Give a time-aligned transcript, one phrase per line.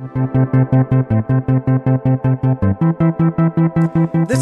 [0.00, 0.08] This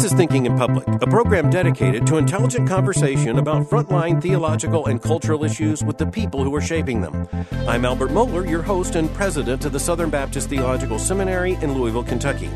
[0.05, 5.43] is Thinking in Public, a program dedicated to intelligent conversation about frontline theological and cultural
[5.43, 7.27] issues with the people who are shaping them.
[7.67, 12.05] I'm Albert Mohler, your host and president of the Southern Baptist Theological Seminary in Louisville,
[12.05, 12.49] Kentucky.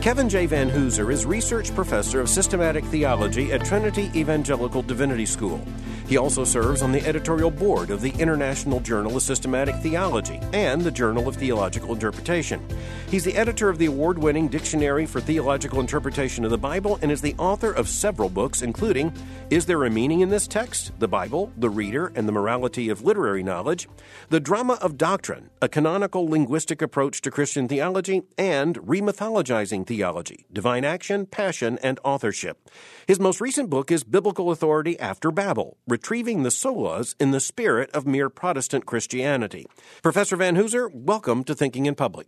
[0.00, 0.46] Kevin J.
[0.46, 5.60] Vanhoozer is research professor of systematic theology at Trinity Evangelical Divinity School.
[6.06, 10.82] He also serves on the editorial board of the International Journal of Systematic Theology and
[10.82, 12.62] the Journal of Theological Interpretation.
[13.08, 17.10] He's the editor of the award winning Dictionary for Theological Interpretation of the Bible and
[17.10, 19.14] is the author of several books, including
[19.48, 20.92] Is There a Meaning in This Text?
[20.98, 23.88] The Bible, The Reader, and the Morality of Literary Knowledge,
[24.28, 30.84] The Drama of Doctrine, A Canonical Linguistic Approach to Christian Theology, and Remythologizing Theology, Divine
[30.84, 32.68] Action, Passion, and Authorship.
[33.06, 37.90] His most recent book is Biblical Authority After Babel Retrieving the Solas in the Spirit
[37.92, 39.64] of Mere Protestant Christianity.
[40.02, 42.26] Professor Vanhoozer, welcome to Thinking in Public.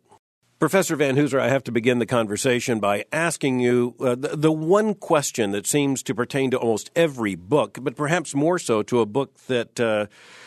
[0.58, 4.94] Professor Vanhoozer, I have to begin the conversation by asking you uh, the, the, one
[4.94, 9.04] question that seems to pertain to almost every book, but perhaps more so to a
[9.04, 10.06] book that uh,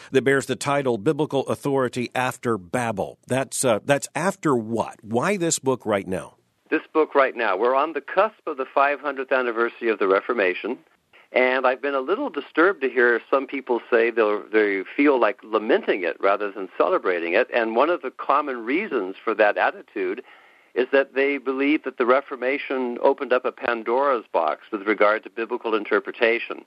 [0.10, 4.96] that bears the title "Biblical Authority After Babel." That's uh, that's after what?
[5.04, 6.38] Why this book right now?
[6.72, 7.58] This book right now.
[7.58, 10.80] We're on the cusp of the 500th anniversary of the Reformation,
[11.32, 15.40] and I've been a little disturbed to hear some people say they they feel like
[15.44, 17.48] lamenting it rather than celebrating it.
[17.54, 20.24] And one of the common reasons for that attitude
[20.74, 25.30] is that they believe that the Reformation opened up a Pandora's box with regard to
[25.30, 26.66] biblical interpretation.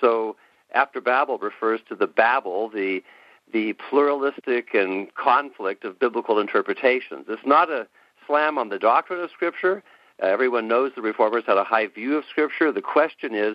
[0.00, 0.36] So
[0.74, 3.02] after Babel refers to the Babel, the
[3.52, 7.26] the pluralistic and conflict of biblical interpretations.
[7.28, 7.86] It's not a
[8.26, 9.82] slam on the doctrine of Scripture.
[10.22, 12.72] Uh, everyone knows the reformers had a high view of Scripture.
[12.72, 13.54] The question is,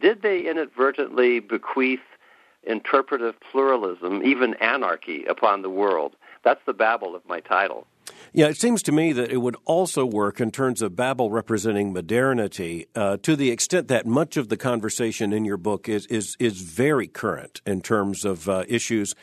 [0.00, 2.00] did they inadvertently bequeath
[2.62, 6.16] interpretive pluralism, even anarchy, upon the world?
[6.44, 7.86] That's the babble of my title.
[8.32, 11.92] Yeah, it seems to me that it would also work in terms of Babel representing
[11.92, 16.36] modernity uh, to the extent that much of the conversation in your book is is
[16.38, 19.14] is very current in terms of uh, issues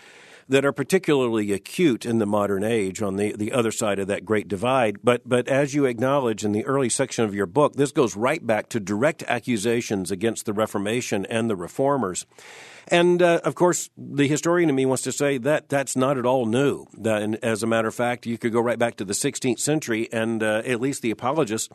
[0.47, 4.25] that are particularly acute in the modern age on the, the other side of that
[4.25, 4.97] great divide.
[5.03, 8.45] But, but as you acknowledge in the early section of your book, this goes right
[8.45, 12.25] back to direct accusations against the Reformation and the reformers.
[12.87, 16.25] And uh, of course, the historian in me wants to say that that's not at
[16.25, 16.85] all new.
[17.03, 20.07] And as a matter of fact, you could go right back to the 16th century,
[20.11, 21.69] and uh, at least the apologists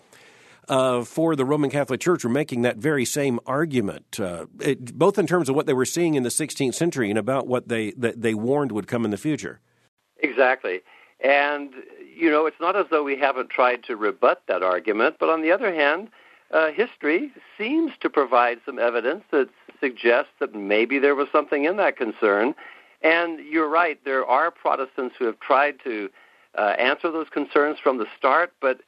[0.68, 5.18] uh, for the Roman Catholic Church were making that very same argument, uh, it, both
[5.18, 7.92] in terms of what they were seeing in the 16th century and about what they
[7.92, 9.60] that they warned would come in the future.
[10.18, 10.80] Exactly,
[11.20, 11.72] and
[12.14, 15.42] you know, it's not as though we haven't tried to rebut that argument, but on
[15.42, 16.10] the other hand,
[16.52, 19.48] uh, history seems to provide some evidence that
[19.80, 22.54] suggests that maybe there was something in that concern.
[23.02, 26.10] And you're right, there are Protestants who have tried to
[26.56, 28.80] uh, answer those concerns from the start, but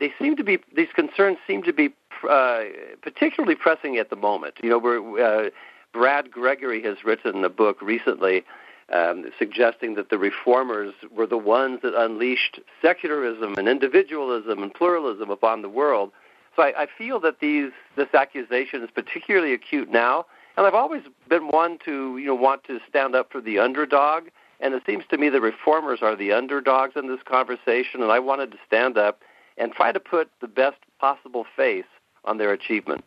[0.00, 1.90] they seem to be these concerns seem to be
[2.28, 2.62] uh,
[3.02, 4.54] particularly pressing at the moment.
[4.62, 5.50] You know, we're, uh,
[5.92, 8.44] Brad Gregory has written a book recently
[8.92, 15.30] um, suggesting that the reformers were the ones that unleashed secularism and individualism and pluralism
[15.30, 16.10] upon the world.
[16.56, 21.02] So I, I feel that these this accusation is particularly acute now, and I've always
[21.28, 24.24] been one to you know want to stand up for the underdog.
[24.62, 28.18] And it seems to me the reformers are the underdogs in this conversation, and I
[28.18, 29.22] wanted to stand up
[29.60, 31.84] and try to put the best possible face
[32.24, 33.04] on their achievement.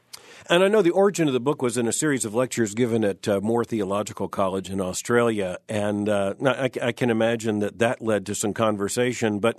[0.50, 3.03] And I know the origin of the book was in a series of lectures given
[3.03, 8.02] at uh, Moore Theological College in Australia, and uh, I, I, can imagine that that
[8.02, 9.40] led to some conversation.
[9.40, 9.58] But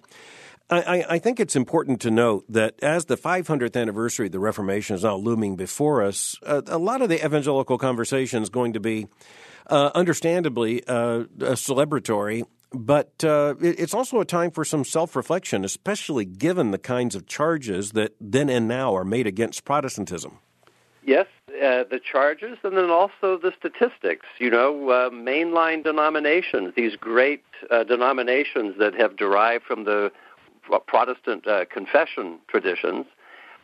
[0.68, 4.96] I, I, think it's important to note that as the 500th anniversary of the Reformation
[4.96, 8.80] is now looming before us, uh, a lot of the evangelical conversation is going to
[8.80, 9.06] be,
[9.68, 16.24] uh, understandably, uh, celebratory but uh, it's also a time for some self reflection, especially
[16.24, 20.38] given the kinds of charges that then and now are made against Protestantism.
[21.06, 24.26] Yes, uh, the charges, and then also the statistics.
[24.38, 30.10] You know, uh, mainline denominations, these great uh, denominations that have derived from the
[30.86, 33.04] Protestant uh, confession traditions,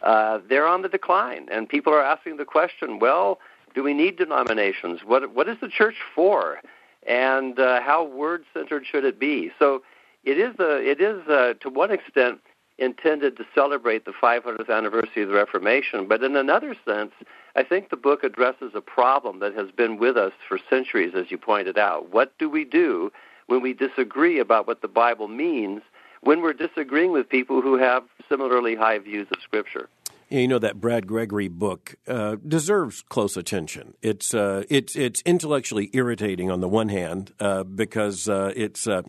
[0.03, 3.39] uh, they're on the decline, and people are asking the question: Well,
[3.75, 5.01] do we need denominations?
[5.05, 6.61] What what is the church for?
[7.07, 9.51] And uh, how word centered should it be?
[9.59, 9.83] So
[10.25, 12.41] it is a, it is a, to one extent
[12.79, 17.13] intended to celebrate the 500th anniversary of the Reformation, but in another sense,
[17.55, 21.31] I think the book addresses a problem that has been with us for centuries, as
[21.31, 22.11] you pointed out.
[22.11, 23.13] What do we do
[23.47, 25.83] when we disagree about what the Bible means?
[26.23, 29.89] When we're disagreeing with people who have similarly high views of Scripture.
[30.31, 33.95] You know that Brad Gregory book uh, deserves close attention.
[34.01, 39.03] It's uh, it's it's intellectually irritating on the one hand uh, because uh, it's uh,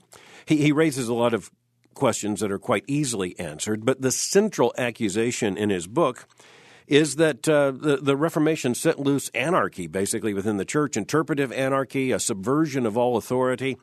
[0.48, 1.52] he, he raises a lot of
[1.94, 3.86] questions that are quite easily answered.
[3.86, 6.28] But the central accusation in his book
[6.92, 12.12] is that uh, the, the Reformation set loose anarchy, basically, within the church, interpretive anarchy,
[12.12, 13.78] a subversion of all authority.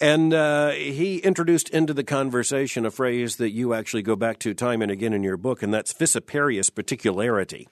[0.00, 4.54] And uh, he introduced into the conversation a phrase that you actually go back to
[4.54, 7.68] time and again in your book, and that's Fissiparous particularity.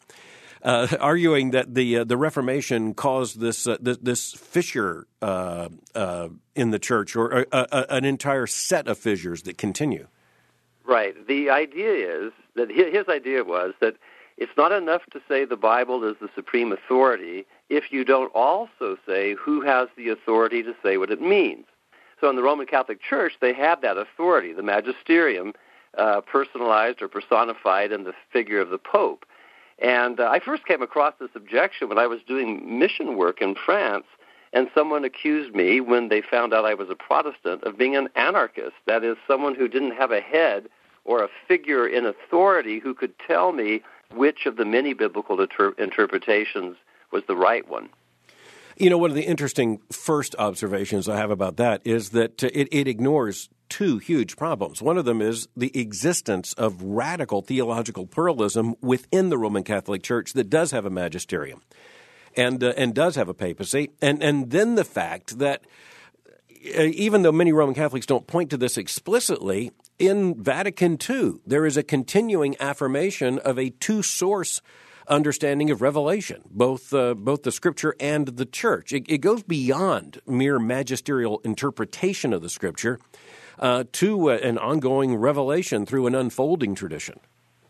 [0.63, 6.29] Uh, arguing that the uh, the Reformation caused this uh, this, this, fissure uh, uh,
[6.55, 10.07] in the church, or an entire set of fissures that continue.
[10.85, 11.27] Right.
[11.27, 13.97] The idea is that his idea was that
[14.37, 18.97] it's not enough to say the Bible is the supreme authority if you don't also
[19.07, 21.65] say who has the authority to say what it means.
[22.21, 25.53] So in the Roman Catholic Church, they have that authority, the magisterium,
[25.97, 29.25] uh, personalized or personified in the figure of the Pope.
[29.79, 33.55] And uh, I first came across this objection when I was doing mission work in
[33.55, 34.07] France,
[34.53, 38.09] and someone accused me when they found out I was a Protestant of being an
[38.15, 38.77] anarchist.
[38.87, 40.69] That is, someone who didn't have a head
[41.05, 43.83] or a figure in authority who could tell me
[44.15, 46.77] which of the many biblical inter- interpretations
[47.13, 47.89] was the right one.
[48.77, 52.51] You know, one of the interesting first observations I have about that is that uh,
[52.53, 54.83] it, it ignores two huge problems.
[54.83, 60.35] One of them is the existence of radical theological pluralism within the Roman Catholic Church
[60.35, 61.63] that does have a magisterium
[62.37, 65.65] and uh, and does have a papacy, and and then the fact that
[66.67, 71.77] even though many Roman Catholics don't point to this explicitly, in Vatican II, there is
[71.77, 74.61] a continuing affirmation of a two source
[75.09, 78.93] understanding of revelation, both uh, both the Scripture and the Church.
[78.93, 82.99] It, it, goes beyond mere magisterial interpretation of the Scripture
[83.59, 87.21] uh, to uh, an ongoing revelation through an unfolding tradition.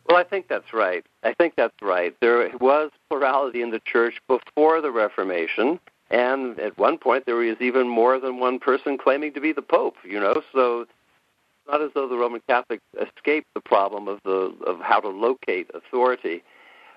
[0.08, 1.04] Well, I think that's right.
[1.22, 2.14] I think that's right.
[2.20, 5.80] There was plurality in the Church before the Reformation,
[6.10, 9.62] and at one point there was even more than one person claiming to be the
[9.62, 9.96] Pope.
[10.04, 10.92] You know, so it's
[11.68, 15.70] not as though the Roman Catholics escaped the problem of the of how to locate
[15.74, 16.42] authority.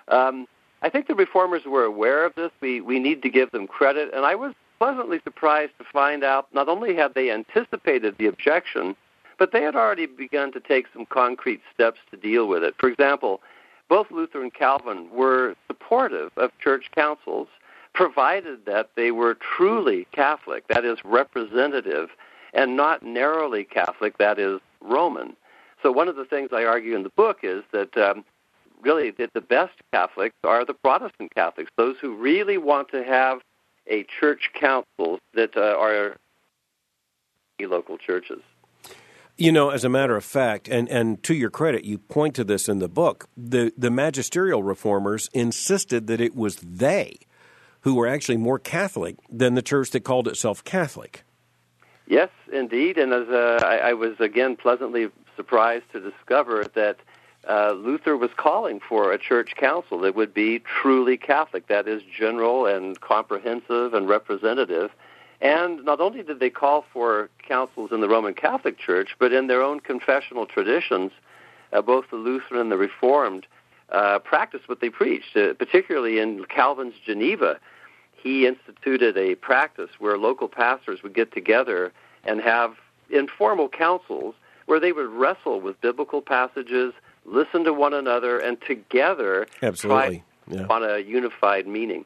[0.08, 0.46] Um,
[0.82, 2.50] I think the reformers were aware of this.
[2.60, 6.48] We we need to give them credit, and I was pleasantly surprised to find out
[6.54, 8.96] not only had they anticipated the objection,
[9.38, 12.74] but they had already begun to take some concrete steps to deal with it.
[12.78, 13.42] For example,
[13.90, 17.48] both Luther and Calvin were supportive of church councils,
[17.94, 22.10] provided that they were truly Catholic, that is, representative
[22.52, 25.36] and not narrowly Catholic, that is Roman.
[25.82, 28.24] So one of the things I argue in the book is that um,
[28.82, 33.40] really that the best Catholics are the Protestant Catholics, those who really want to have
[33.86, 36.16] a church council that uh, are
[37.60, 38.40] local churches.
[39.36, 42.44] You know, as a matter of fact, and, and to your credit, you point to
[42.44, 47.18] this in the book, the, the magisterial reformers insisted that it was they
[47.82, 51.24] who were actually more Catholic than the church that called itself Catholic.
[52.06, 56.98] Yes, indeed, and as uh, I, I was again pleasantly surprised to discover that
[57.48, 62.02] uh, Luther was calling for a church council that would be truly Catholic, that is,
[62.02, 64.90] general and comprehensive and representative.
[65.40, 69.46] And not only did they call for councils in the Roman Catholic Church, but in
[69.46, 71.12] their own confessional traditions,
[71.72, 73.46] uh, both the Lutheran and the Reformed
[73.92, 77.58] uh, practiced what they preached, uh, particularly in Calvin's Geneva
[78.22, 81.92] he instituted a practice where local pastors would get together
[82.24, 82.76] and have
[83.08, 84.34] informal councils
[84.66, 86.92] where they would wrestle with biblical passages,
[87.24, 90.22] listen to one another, and together Absolutely.
[90.46, 90.66] try yeah.
[90.68, 92.04] on a unified meaning.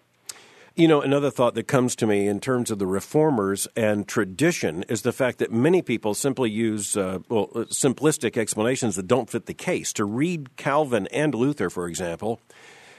[0.76, 4.82] You know, another thought that comes to me in terms of the reformers and tradition
[4.88, 9.46] is the fact that many people simply use uh, well, simplistic explanations that don't fit
[9.46, 9.92] the case.
[9.92, 12.40] To read Calvin and Luther, for example,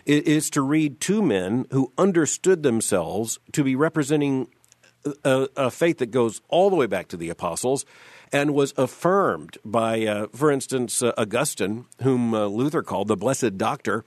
[0.05, 4.47] is to read two men who understood themselves to be representing
[5.25, 7.85] a, a, faith that goes all the way back to the apostles
[8.31, 13.57] and was affirmed by, uh, for instance, uh, Augustine, whom uh, Luther called the blessed
[13.57, 14.05] doctor.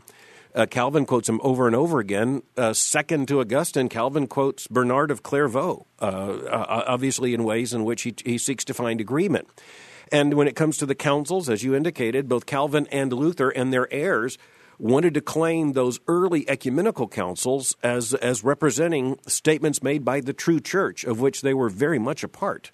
[0.54, 2.42] Uh, Calvin quotes him over and over again.
[2.56, 8.02] Uh, second to Augustine, Calvin quotes Bernard of Clairvaux, uh, obviously in ways in which
[8.02, 9.48] he, he seeks to find agreement.
[10.10, 13.72] And when it comes to the councils, as you indicated, both Calvin and Luther and
[13.72, 14.38] their heirs
[14.78, 20.60] wanted to claim those early ecumenical councils as, as representing statements made by the true
[20.60, 22.70] church, of which they were very much a part.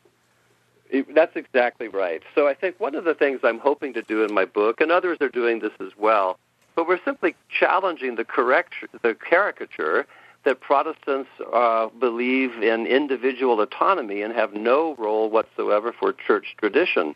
[1.12, 2.22] That's exactly right.
[2.34, 4.92] So I think one of the things I'm hoping to do in my book, and
[4.92, 6.38] others are doing this as well,
[6.74, 10.06] but we're simply challenging the correct, the caricature
[10.44, 17.14] that Protestants uh, believe in individual autonomy and have no role whatsoever for church tradition.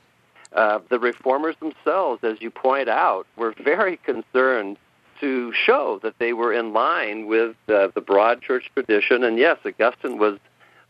[0.52, 4.78] Uh, the reformers themselves, as you point out, were very concerned
[5.20, 9.24] to show that they were in line with uh, the broad church tradition.
[9.24, 10.38] And yes, Augustine was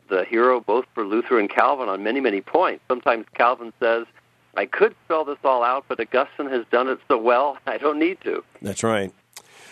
[0.09, 2.85] the hero both for Luther and Calvin on many, many points.
[2.89, 4.07] Sometimes Calvin says,
[4.59, 7.99] I could spell this all out, but Augustine has done it so well, I don't
[7.99, 8.43] need to.
[8.61, 9.13] That's right.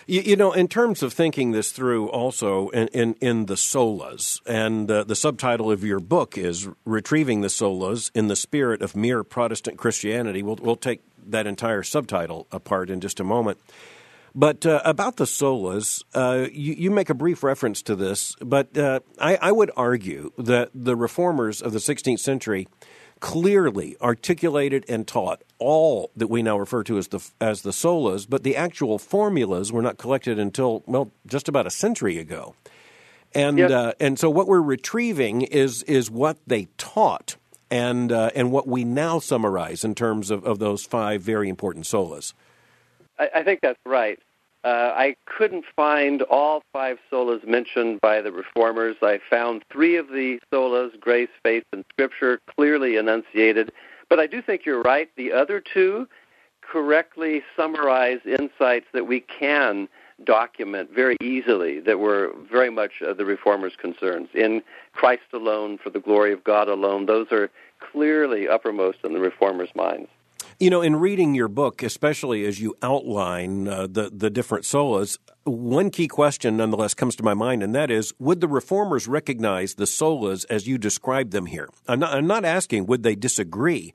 [0.05, 4.39] You, you, know, in terms of thinking this through, also in in, in the solas,
[4.45, 8.95] and uh, the subtitle of your book is "Retrieving the Solas in the Spirit of
[8.95, 13.59] Mere Protestant Christianity." We'll we'll take that entire subtitle apart in just a moment.
[14.33, 18.77] But uh, about the solas, uh, you, you, make a brief reference to this, but
[18.77, 22.67] uh, I, I, would argue that the reformers of the 16th century
[23.19, 28.27] clearly articulated and taught all that we now refer to as the as the solas,
[28.29, 32.55] but the actual formulas were not collected until well just about a century ago.
[33.33, 33.71] And yep.
[33.71, 37.35] uh, and so what we're retrieving is is what they taught
[37.69, 41.85] and uh, and what we now summarize in terms of, of those five very important
[41.85, 42.33] solas.
[43.19, 44.19] I, I think that's right.
[44.67, 48.97] Uh, I couldn't find all five solas mentioned by the reformers.
[49.01, 53.71] I found three of the solas, grace, faith, and scripture, clearly enunciated.
[54.09, 55.09] But I do think you're right.
[55.15, 56.09] The other two
[56.59, 59.87] correctly summarize insights that we can
[60.25, 64.27] document very easily that were very much the reformers' concerns.
[64.33, 69.21] In Christ alone, for the glory of God alone, those are clearly uppermost in the
[69.21, 70.09] reformers' minds.
[70.59, 75.19] You know, in reading your book, especially as you outline uh, the the different solas,
[75.43, 79.75] one key question nonetheless comes to my mind, and that is: Would the reformers recognize
[79.75, 81.69] the solas as you describe them here?
[81.87, 83.93] I'm not, I'm not asking would they disagree,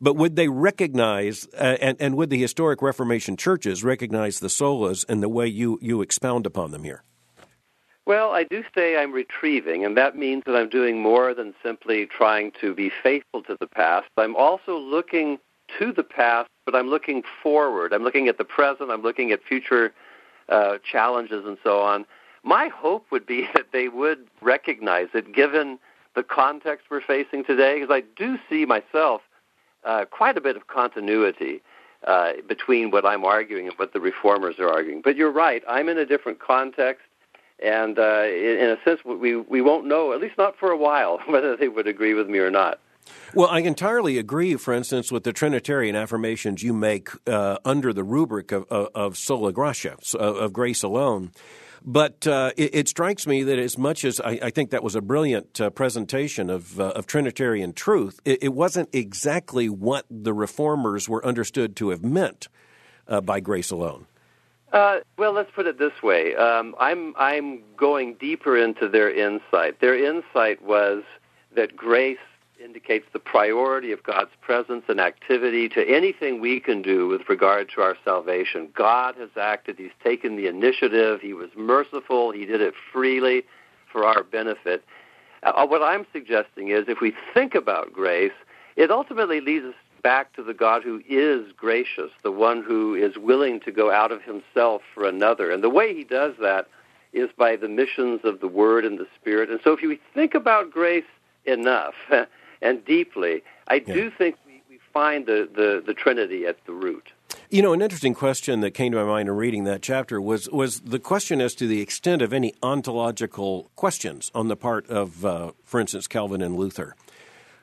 [0.00, 5.08] but would they recognize, uh, and, and would the historic Reformation churches recognize the solas
[5.08, 7.04] in the way you you expound upon them here?
[8.06, 12.06] Well, I do say I'm retrieving, and that means that I'm doing more than simply
[12.06, 14.08] trying to be faithful to the past.
[14.16, 15.38] I'm also looking
[15.78, 17.92] to the past, but I'm looking forward.
[17.92, 18.90] I'm looking at the present.
[18.90, 19.92] I'm looking at future
[20.48, 22.04] uh, challenges and so on.
[22.44, 25.78] My hope would be that they would recognize it, given
[26.14, 29.22] the context we're facing today, because I do see myself
[29.84, 31.62] uh, quite a bit of continuity
[32.06, 35.02] uh, between what I'm arguing and what the reformers are arguing.
[35.02, 35.62] But you're right.
[35.68, 37.04] I'm in a different context.
[37.64, 40.76] And uh, in, in a sense, we we won't know, at least not for a
[40.76, 42.80] while, whether they would agree with me or not.
[43.34, 48.04] Well, I entirely agree, for instance, with the Trinitarian affirmations you make uh, under the
[48.04, 51.32] rubric of, of, of sola gratia, of grace alone.
[51.84, 54.94] But uh, it, it, strikes me that as much as I, I think that was
[54.94, 60.32] a brilliant uh, presentation of, uh, of Trinitarian truth, it, it, wasn't exactly what the
[60.32, 62.48] reformers were understood to have meant
[63.08, 64.06] uh, by grace alone.
[64.72, 66.34] Uh, well, let's put it this way.
[66.36, 69.80] Um, I'm I'm going deeper into their insight.
[69.80, 71.02] Their insight was
[71.54, 72.16] that grace
[72.62, 77.68] indicates the priority of God's presence and activity to anything we can do with regard
[77.74, 78.68] to our salvation.
[78.74, 83.44] God has acted, He's taken the initiative, He was merciful, He did it freely
[83.90, 84.84] for our benefit.
[85.42, 88.32] Uh, what I'm suggesting is if we think about grace,
[88.76, 93.16] it ultimately leads us back to the God who is gracious, the one who is
[93.16, 95.50] willing to go out of himself for another.
[95.50, 96.68] And the way he does that
[97.12, 99.50] is by the missions of the Word and the Spirit.
[99.50, 101.04] And so if we think about grace
[101.44, 101.94] enough,
[102.62, 103.94] and deeply, I yeah.
[103.94, 107.12] do think we, we find the, the, the Trinity at the root.
[107.50, 110.48] You know, an interesting question that came to my mind in reading that chapter was
[110.50, 115.24] was the question as to the extent of any ontological questions on the part of,
[115.24, 116.96] uh, for instance, Calvin and Luther.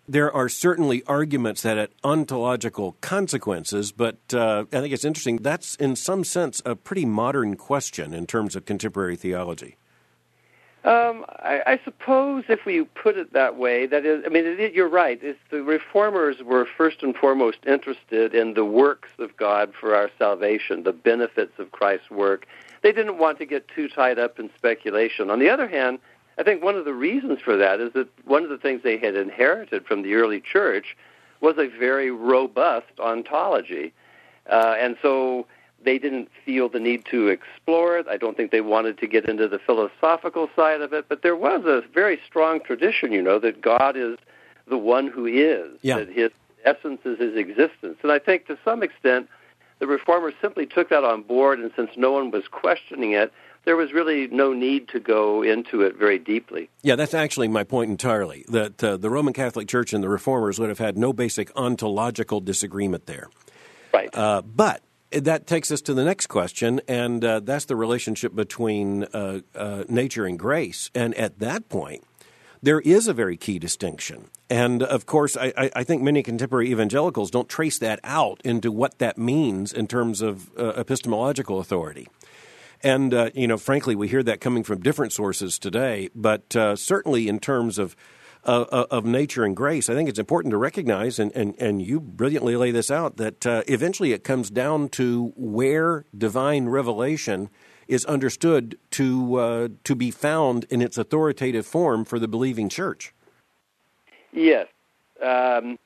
[0.07, 5.37] There are certainly arguments that had ontological consequences, but uh, I think it's interesting.
[5.37, 9.77] That's in some sense a pretty modern question in terms of contemporary theology.
[10.85, 14.73] Um, I, I suppose if we put it that way, that is, I mean, it,
[14.73, 15.19] you're right.
[15.21, 20.09] It's the reformers were first and foremost interested in the works of God for our
[20.17, 22.47] salvation, the benefits of Christ's work.
[22.81, 25.29] They didn't want to get too tied up in speculation.
[25.29, 25.99] On the other hand,
[26.37, 28.97] I think one of the reasons for that is that one of the things they
[28.97, 30.95] had inherited from the early church
[31.41, 33.91] was a very robust ontology.
[34.49, 35.45] Uh, and so
[35.83, 38.07] they didn't feel the need to explore it.
[38.07, 41.35] I don't think they wanted to get into the philosophical side of it, but there
[41.35, 44.17] was a very strong tradition, you know, that God is
[44.67, 45.97] the one who is, yeah.
[45.97, 46.31] that his
[46.65, 47.97] essence is his existence.
[48.03, 49.29] And I think to some extent
[49.79, 53.31] the reformers simply took that on board, and since no one was questioning it,
[53.65, 56.69] there was really no need to go into it very deeply.
[56.81, 58.45] Yeah, that's actually my point entirely.
[58.49, 62.41] That uh, the Roman Catholic Church and the reformers would have had no basic ontological
[62.41, 63.29] disagreement there.
[63.93, 64.15] Right.
[64.15, 69.03] Uh, but that takes us to the next question, and uh, that's the relationship between
[69.05, 70.91] uh, uh, nature and grace.
[70.93, 72.03] And at that point,
[72.61, 74.29] there is a very key distinction.
[74.49, 78.97] And of course, I, I, think many contemporary evangelicals don't trace that out into what
[78.97, 82.07] that means in terms of uh, epistemological authority.
[82.81, 86.75] And, uh, you know, frankly, we hear that coming from different sources today, but uh,
[86.75, 87.95] certainly in terms of
[88.43, 92.55] of nature and grace, I think it's important to recognize, and, and, and you brilliantly
[92.55, 97.49] lay this out, that uh, eventually it comes down to where divine revelation
[97.87, 103.13] is understood to uh, to be found in its authoritative form for the believing church.
[104.31, 104.67] Yes,
[105.21, 105.79] um,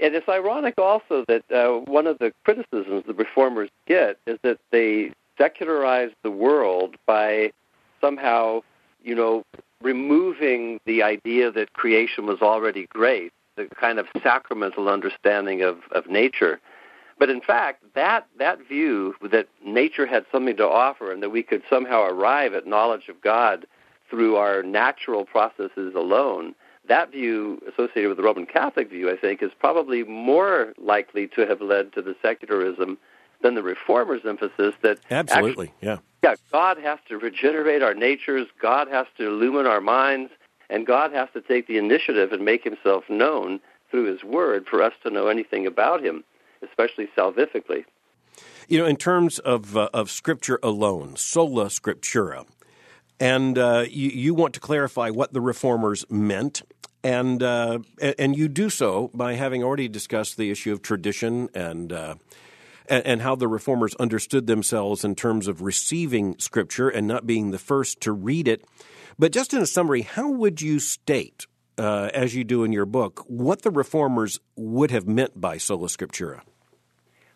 [0.00, 4.58] and it's ironic also that uh, one of the criticisms the reformers get is that
[4.70, 7.52] they secularize the world by
[8.00, 8.62] somehow,
[9.02, 9.44] you know,
[9.82, 16.08] removing the idea that creation was already great, the kind of sacramental understanding of, of
[16.08, 16.60] nature.
[17.18, 21.42] But in fact, that, that view that nature had something to offer and that we
[21.42, 23.66] could somehow arrive at knowledge of God
[24.08, 26.54] through our natural processes alone,
[26.88, 31.46] that view associated with the Roman Catholic view, I think, is probably more likely to
[31.46, 32.96] have led to the secularism
[33.42, 38.46] than the reformers' emphasis that absolutely, actually, yeah, yeah, God has to regenerate our natures,
[38.60, 40.32] God has to illumine our minds,
[40.70, 44.82] and God has to take the initiative and make Himself known through His Word for
[44.82, 46.24] us to know anything about Him,
[46.62, 47.84] especially salvifically.
[48.68, 52.46] You know, in terms of uh, of Scripture alone, sola scriptura,
[53.18, 56.62] and uh, you, you want to clarify what the reformers meant
[57.02, 57.78] and uh,
[58.18, 62.16] and you do so by having already discussed the issue of tradition and uh,
[62.88, 67.50] and, and how the reformers understood themselves in terms of receiving Scripture and not being
[67.50, 68.64] the first to read it.
[69.18, 72.86] But just in a summary, how would you state, uh, as you do in your
[72.86, 76.42] book, what the reformers would have meant by sola scriptura?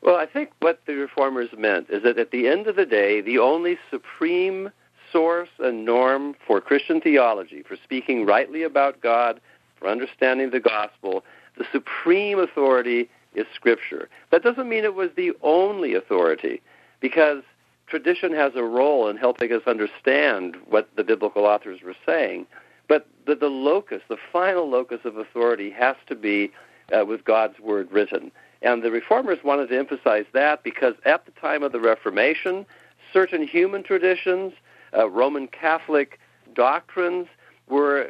[0.00, 3.20] Well, I think what the reformers meant is that at the end of the day,
[3.20, 4.70] the only supreme
[5.12, 9.40] source and norm for Christian theology, for speaking rightly about God,
[9.76, 11.24] for understanding the gospel,
[11.56, 14.08] the supreme authority is Scripture.
[14.30, 16.60] That doesn't mean it was the only authority,
[17.00, 17.42] because
[17.86, 22.46] tradition has a role in helping us understand what the biblical authors were saying.
[22.88, 26.50] But the, the locus, the final locus of authority, has to be
[26.92, 28.32] uh, with God's Word written.
[28.60, 32.64] And the reformers wanted to emphasize that because at the time of the Reformation,
[33.12, 34.52] certain human traditions,
[34.96, 36.18] uh, Roman Catholic
[36.54, 37.28] doctrines,
[37.68, 38.08] were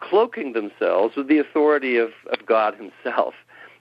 [0.00, 3.34] cloaking themselves with the authority of, of God Himself.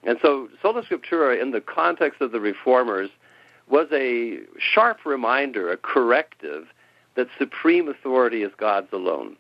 [0.04, 3.10] And so Sola Scriptura, in the context of the reformers,
[3.70, 6.68] was a sharp reminder, a corrective,
[7.16, 9.38] that supreme authority is God's alone.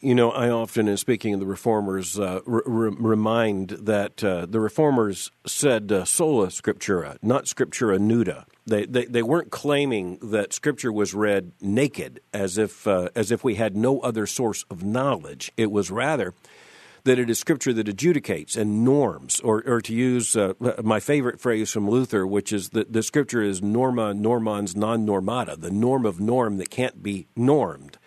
[0.00, 5.30] You know, I often, in speaking of the reformers, uh, remind that uh, the reformers
[5.46, 8.44] said uh, sola scriptura, not scriptura nuda.
[8.66, 13.42] They, they, they weren't claiming that scripture was read naked, as if uh, as if
[13.42, 15.50] we had no other source of knowledge.
[15.56, 16.34] It was rather
[17.06, 21.40] that it is Scripture that adjudicates and norms, or, or to use uh, my favorite
[21.40, 26.04] phrase from Luther, which is that the Scripture is norma normans non normata, the norm
[26.04, 27.98] of norm that can't be normed.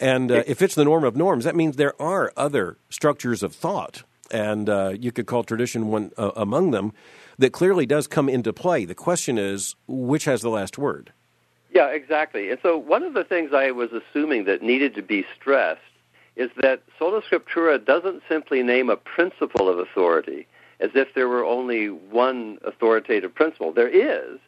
[0.00, 3.54] And uh, if it's the norm of norms, that means there are other structures of
[3.54, 6.92] thought, and uh, you could call tradition one uh, among them,
[7.38, 8.84] that clearly does come into play.
[8.84, 11.12] The question is, which has the last word?
[11.72, 12.50] Yeah, exactly.
[12.50, 15.80] And so one of the things I was assuming that needed to be stressed
[16.40, 20.46] is that sola scriptura doesn't simply name a principle of authority
[20.80, 23.72] as if there were only one authoritative principle.
[23.72, 24.38] There is,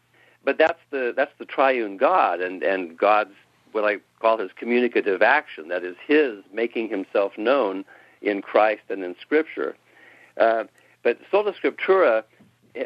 [0.42, 3.35] but that's the that's the triune God and and God's
[3.72, 5.68] what I call his communicative action.
[5.68, 7.85] That is his making himself known
[8.22, 9.76] in Christ and in Scripture.
[10.38, 10.64] Uh,
[11.02, 12.24] but sola scriptura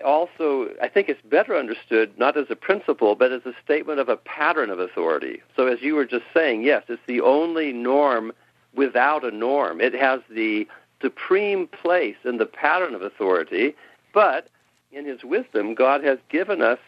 [0.05, 4.09] also, I think it's better understood not as a principle, but as a statement of
[4.09, 5.43] a pattern of authority.
[5.55, 8.33] So, as you were just saying, yes, it's the only norm
[8.77, 9.81] without a norm.
[9.81, 10.69] It has the
[11.01, 13.75] supreme place in the pattern of authority,
[14.13, 14.49] but
[14.93, 16.79] in His wisdom, God has given us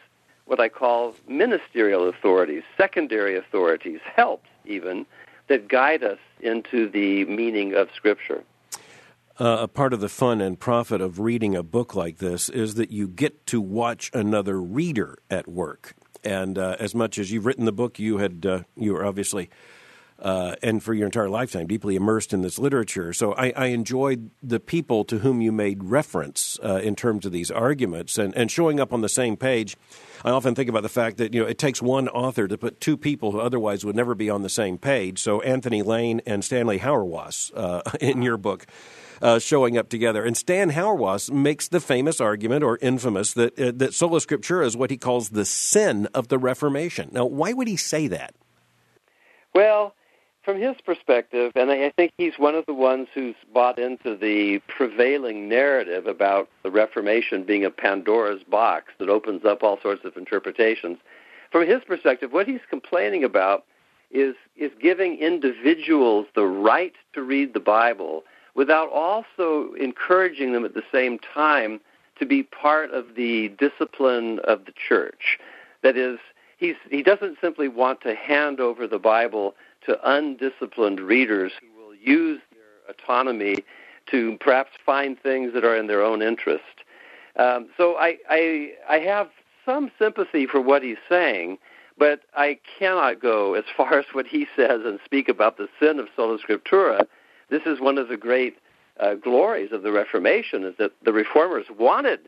[0.48, 5.04] what I call ministerial authorities, secondary authorities, helps even,
[5.48, 8.42] that guide us into the meaning of Scripture.
[9.38, 12.74] Uh, a part of the fun and profit of reading a book like this is
[12.74, 15.94] that you get to watch another reader at work.
[16.24, 19.48] And uh, as much as you've written the book, you had uh, you were obviously
[20.18, 23.12] uh, and for your entire lifetime, deeply immersed in this literature.
[23.12, 27.32] So I, I enjoyed the people to whom you made reference uh, in terms of
[27.32, 29.76] these arguments and, and showing up on the same page.
[30.24, 32.80] I often think about the fact that you know it takes one author to put
[32.80, 35.20] two people who otherwise would never be on the same page.
[35.20, 38.66] So Anthony Lane and Stanley Hauerwas uh, in your book.
[39.20, 40.24] Uh, showing up together.
[40.24, 44.76] And Stan Hauerwas makes the famous argument, or infamous, that uh, that sola scriptura is
[44.76, 47.08] what he calls the sin of the Reformation.
[47.10, 48.36] Now, why would he say that?
[49.52, 49.96] Well,
[50.48, 54.62] from his perspective, and I think he's one of the ones who's bought into the
[54.66, 60.16] prevailing narrative about the Reformation being a Pandora's box that opens up all sorts of
[60.16, 60.96] interpretations.
[61.52, 63.66] From his perspective, what he's complaining about
[64.10, 68.22] is is giving individuals the right to read the Bible
[68.54, 71.78] without also encouraging them at the same time
[72.18, 75.38] to be part of the discipline of the church.
[75.82, 76.18] That is,
[76.56, 79.54] he's, he doesn't simply want to hand over the Bible
[79.86, 83.56] to undisciplined readers who will use their autonomy
[84.10, 86.64] to perhaps find things that are in their own interest.
[87.36, 89.28] Um, so I, I, I have
[89.64, 91.58] some sympathy for what he's saying,
[91.98, 95.98] but I cannot go as far as what he says and speak about the sin
[95.98, 97.06] of sola scriptura.
[97.50, 98.58] This is one of the great
[99.00, 102.20] uh, glories of the Reformation is that the reformers wanted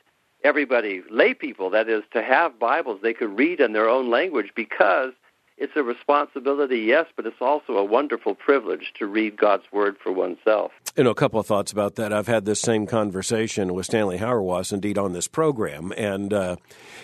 [0.45, 4.53] everybody, lay people, that is, to have Bibles they could read in their own language
[4.55, 5.13] because
[5.61, 10.11] it's a responsibility, yes, but it's also a wonderful privilege to read God's Word for
[10.11, 10.73] oneself.
[10.97, 12.13] You know, a couple of thoughts about that.
[12.13, 16.57] I've had this same conversation with Stanley Hauerwas, indeed, on this program, and uh,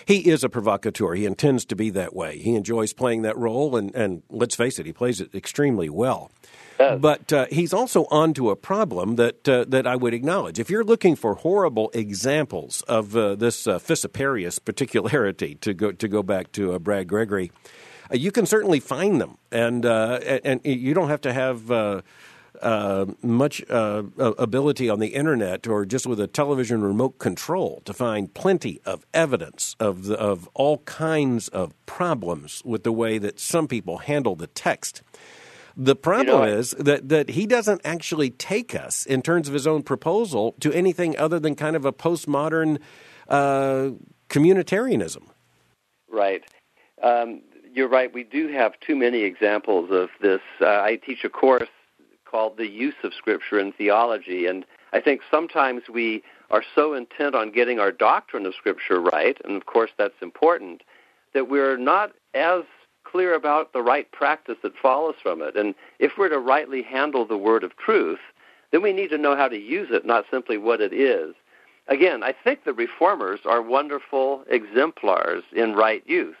[0.05, 1.13] he is a provocateur.
[1.13, 2.39] He intends to be that way.
[2.39, 6.31] He enjoys playing that role, and, and let's face it, he plays it extremely well.
[6.99, 10.59] But uh, he's also onto a problem that uh, that I would acknowledge.
[10.59, 16.21] If you're looking for horrible examples of uh, this uh, particularity, to go to go
[16.21, 17.51] back to uh, Brad Gregory,
[18.11, 21.71] you can certainly find them, and uh, and you don't have to have.
[21.71, 22.01] Uh,
[23.21, 28.33] much uh, ability on the internet or just with a television remote control to find
[28.33, 33.67] plenty of evidence of the, of all kinds of problems with the way that some
[33.67, 35.03] people handle the text.
[35.75, 39.53] The problem you know, is that, that he doesn't actually take us, in terms of
[39.53, 42.79] his own proposal, to anything other than kind of a postmodern
[43.27, 43.91] uh,
[44.29, 45.27] communitarianism.
[46.09, 46.43] Right.
[47.03, 47.43] Um,
[47.77, 48.11] you're right.
[48.11, 50.41] We do have too many examples of this.
[50.59, 51.69] Uh, I teach a course
[52.25, 57.35] called The Use of Scripture in Theology, and I think sometimes we are so intent
[57.35, 60.81] on getting our doctrine of Scripture right, and of course that's important,
[61.33, 62.63] that we're not as
[63.03, 65.55] clear about the right practice that follows from it.
[65.55, 68.19] And if we're to rightly handle the word of truth,
[68.71, 71.35] then we need to know how to use it, not simply what it is.
[71.87, 76.35] Again, I think the reformers are wonderful exemplars in right use.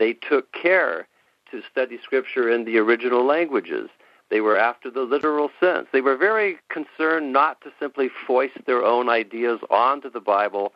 [0.00, 1.06] They took care
[1.52, 3.88] to study Scripture in the original languages.
[4.30, 5.86] They were after the literal sense.
[5.92, 10.72] They were very concerned not to simply foist their own ideas onto the Bible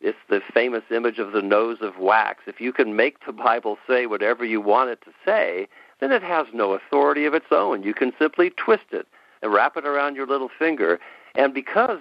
[0.00, 2.42] it's the famous image of the nose of wax.
[2.46, 5.68] If you can make the Bible say whatever you want it to say,
[6.00, 7.82] then it has no authority of its own.
[7.82, 9.06] You can simply twist it
[9.42, 11.00] and wrap it around your little finger.
[11.34, 12.00] And because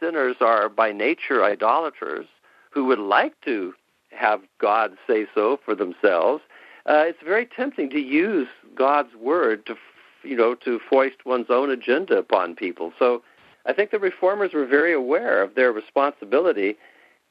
[0.00, 2.26] sinners are by nature idolaters
[2.70, 3.74] who would like to
[4.16, 6.42] have God say so for themselves,
[6.86, 9.76] uh, it's very tempting to use God's word to,
[10.22, 12.92] you know, to foist one's own agenda upon people.
[12.98, 13.22] So
[13.66, 16.76] I think the reformers were very aware of their responsibility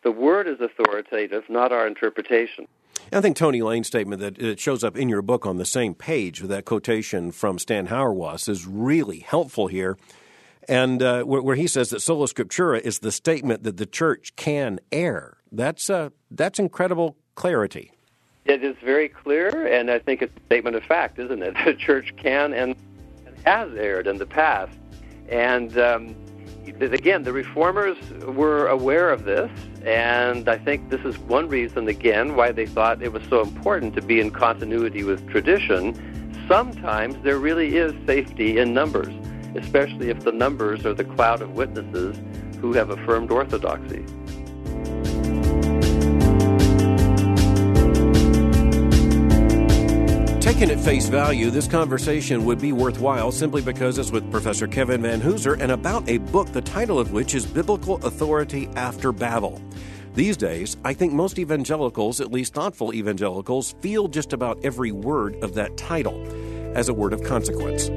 [0.04, 2.68] the word is authoritative, not our interpretation.
[3.12, 5.94] I think Tony Lane's statement that it shows up in your book on the same
[5.94, 9.98] page with that quotation from Stan Hauerwas is really helpful here.
[10.68, 14.36] And uh, where, where, he says that sola scriptura is the statement that the church
[14.36, 15.38] can err.
[15.52, 17.92] That's, uh, that's incredible clarity.
[18.46, 21.56] It is very clear, and I think it's a statement of fact, isn't it?
[21.66, 22.76] The church can and,
[23.46, 24.78] has erred in the past.
[25.30, 26.16] And um,
[26.66, 29.50] again, the reformers were aware of this,
[29.86, 33.96] and I think this is one reason, again, why they thought it was so important
[33.96, 35.96] to be in continuity with tradition.
[36.48, 39.14] Sometimes there really is safety in numbers,
[39.56, 42.20] especially if the numbers are the cloud of witnesses
[42.60, 44.06] who have affirmed orthodoxy.
[50.40, 55.02] Taken at face value, this conversation would be worthwhile simply because it's with Professor Kevin
[55.02, 59.62] Vanhoozer and about a book, the title of which is Biblical Authority After Babel.
[60.14, 65.36] These days, I think most evangelicals, at least thoughtful evangelicals, feel just about every word
[65.44, 66.24] of that title
[66.78, 67.90] as a word of consequence.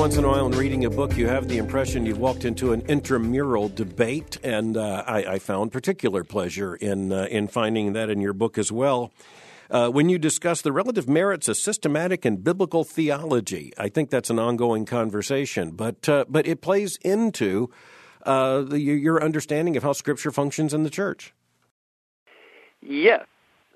[0.00, 2.72] Once in a while, in reading a book, you have the impression you've walked into
[2.72, 8.08] an intramural debate, and uh, I, I, found particular pleasure in uh, in finding that
[8.08, 9.12] in your book as well.
[9.70, 14.30] Uh, when you discuss the relative merits of systematic and biblical theology, I think that's
[14.30, 17.68] an ongoing conversation, but uh, but it plays into
[18.22, 21.34] uh, the, your understanding of how Scripture functions in the church.
[22.80, 23.26] Yes.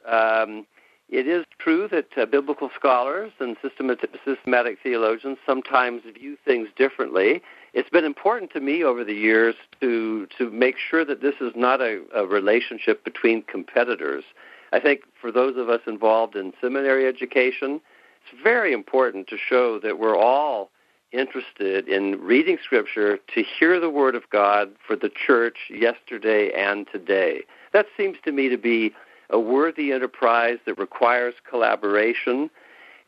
[0.07, 0.67] Um,
[1.15, 7.41] it is true that uh, biblical scholars and systematic, theologians sometimes view things differently.
[7.73, 11.53] It's been important to me over the years to to make sure that this is
[11.55, 14.25] not a, a relationship between competitors.
[14.73, 17.81] I think for those of us involved in seminary education,
[18.21, 20.71] it's very important to show that we're all
[21.13, 26.89] interested in reading Scripture to hear the Word of God for the church yesterday and
[26.91, 27.43] today.
[27.73, 28.93] That seems to me to be
[29.35, 32.49] a worthy enterprise that requires collaboration.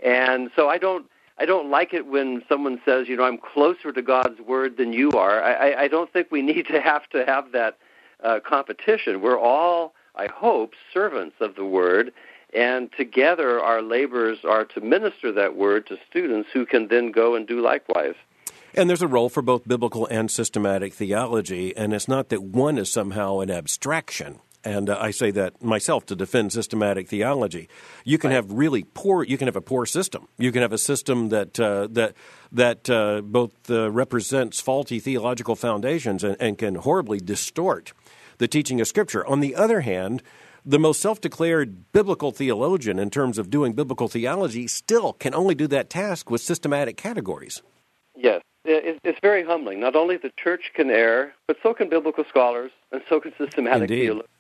[0.03, 1.07] And so I don't
[1.39, 4.93] I don't like it when someone says, you know, I'm closer to God's word than
[4.93, 5.43] you are.
[5.43, 7.77] I, I don't think we need to have to have that
[8.25, 9.21] uh, competition.
[9.21, 12.12] We're all, I hope, servants of the word,
[12.55, 17.35] and together our labors are to minister that word to students who can then go
[17.35, 18.15] and do likewise.
[18.73, 22.79] And there's a role for both biblical and systematic theology, and it's not that one
[22.79, 27.68] is somehow an abstraction and uh, I say that myself to defend systematic theology.
[28.05, 29.22] You can have really poor.
[29.22, 30.26] You can have a poor system.
[30.38, 32.14] You can have a system that uh, that
[32.50, 37.92] that uh, both uh, represents faulty theological foundations and, and can horribly distort
[38.38, 39.24] the teaching of Scripture.
[39.26, 40.22] On the other hand,
[40.64, 45.55] the most self declared biblical theologian in terms of doing biblical theology still can only
[45.55, 47.62] do that task with systematic categories.
[48.16, 48.42] Yes.
[48.68, 49.79] It's very humbling.
[49.79, 53.88] Not only the church can err, but so can biblical scholars, and so can systematic
[53.88, 54.36] theologians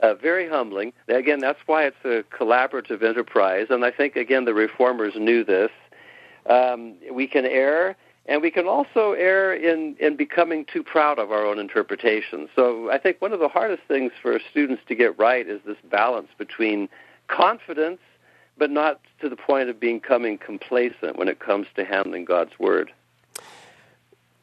[0.00, 0.92] uh, very humbling.
[1.08, 5.70] Again, that's why it's a collaborative enterprise, and I think again the reformers knew this.
[6.48, 11.32] Um, we can err, and we can also err in in becoming too proud of
[11.32, 12.48] our own interpretation.
[12.54, 15.78] So I think one of the hardest things for students to get right is this
[15.90, 16.88] balance between
[17.26, 18.00] confidence,
[18.56, 22.92] but not to the point of becoming complacent when it comes to handling God's word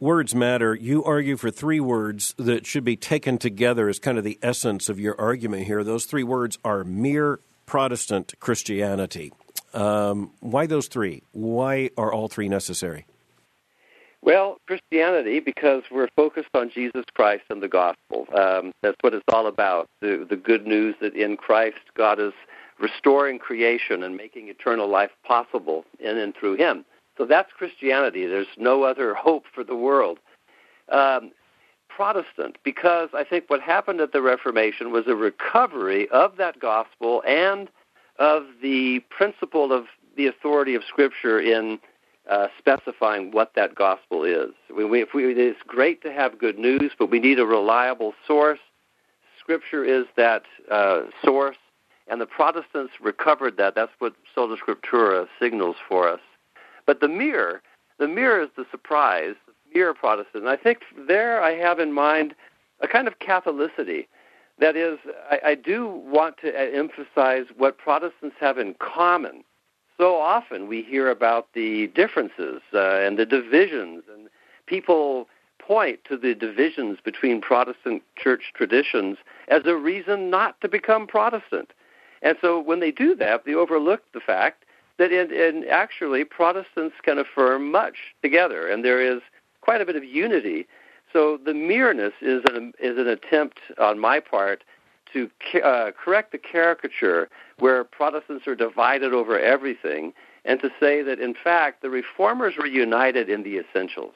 [0.06, 0.76] words matter.
[0.76, 4.88] You argue for three words that should be taken together as kind of the essence
[4.88, 5.84] of your argument here.
[5.84, 9.34] Those three words are mere Protestant Christianity.
[9.74, 11.24] Um, why those three?
[11.32, 13.08] Why are all three necessary?
[14.22, 18.28] Well, Christianity, because we're focused on Jesus Christ and the gospel.
[18.36, 19.88] Um, that's what it's all about.
[20.02, 22.34] The, the good news that in Christ, God is
[22.80, 26.86] restoring creation and making eternal life possible in and through Him.
[27.18, 28.26] So that's Christianity.
[28.26, 30.20] There's no other hope for the world.
[30.90, 31.32] Um,
[31.88, 37.24] Protestant, because I think what happened at the Reformation was a recovery of that gospel
[37.26, 37.70] and
[38.20, 39.86] of the principle of
[40.18, 41.80] the authority of Scripture in
[42.30, 44.50] uh, specifying what that gospel is.
[44.76, 48.60] We, we, we, it's great to have good news, but we need a reliable source.
[49.40, 51.58] Scripture is that uh, source,
[52.08, 53.76] and the Protestants recovered that.
[53.76, 56.20] That's what Sola Scriptura signals for us.
[56.86, 57.62] But the mirror,
[58.00, 60.44] the mirror is the surprise, the mirror Protestant.
[60.44, 62.36] And I think there I have in mind
[62.82, 64.08] a kind of Catholicity.
[64.60, 69.44] That is, I, I do want to emphasize what Protestants have in common.
[69.98, 74.28] So often we hear about the differences uh, and the divisions, and
[74.66, 75.28] people
[75.60, 79.18] point to the divisions between Protestant church traditions
[79.48, 81.72] as a reason not to become Protestant.
[82.22, 84.65] And so when they do that, they overlook the fact
[84.98, 89.22] that in, in actually Protestants can affirm much together, and there is
[89.62, 90.68] quite a bit of unity.
[91.12, 94.64] So the mereness is an, is an attempt on my part
[95.14, 95.30] to
[95.64, 97.30] uh, correct the caricature
[97.60, 102.68] where Protestants are divided over everything, and to say that in fact the reformers were
[102.68, 104.14] united in the essentials.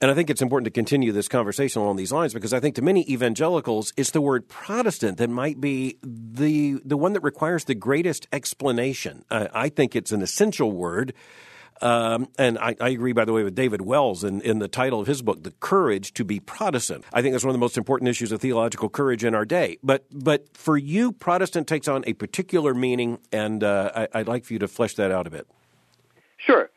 [0.00, 2.74] And I think it's important to continue this conversation along these lines because I think
[2.74, 7.64] to many evangelicals, it's the word Protestant that might be the the one that requires
[7.64, 9.24] the greatest explanation.
[9.30, 11.14] Uh, I think it's an essential word.
[11.82, 14.98] Um, and I, I, agree, by the way, with David Wells in, in the title
[14.98, 17.76] of his book, "The Courage to Be Protestant." I think that's one of the most
[17.76, 19.76] important issues of theological courage in our day.
[19.82, 24.46] But but for you, Protestant takes on a particular meaning, and uh, I, I'd like
[24.46, 25.46] for you to flesh that out a bit.
[26.38, 26.70] Sure.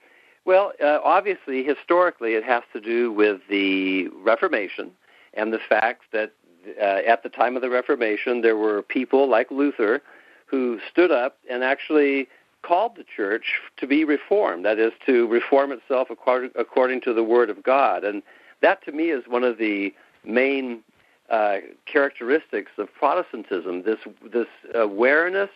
[0.45, 4.91] Well, uh, obviously, historically, it has to do with the Reformation
[5.33, 6.33] and the fact that
[6.81, 10.01] uh, at the time of the Reformation, there were people like Luther
[10.45, 12.27] who stood up and actually
[12.61, 17.23] called the church to be reformed, that is, to reform itself according, according to the
[17.23, 18.03] Word of God.
[18.03, 18.21] And
[18.61, 19.93] that, to me, is one of the
[20.25, 20.81] main
[21.29, 23.99] uh, characteristics of Protestantism this,
[24.31, 25.49] this awareness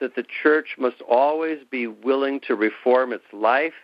[0.00, 3.74] that the church must always be willing to reform its life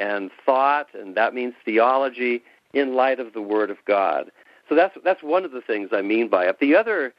[0.00, 4.32] and thought, and that means theology in light of the Word of God.
[4.68, 6.58] So that's that's one of the things I mean by it.
[6.58, 7.12] The other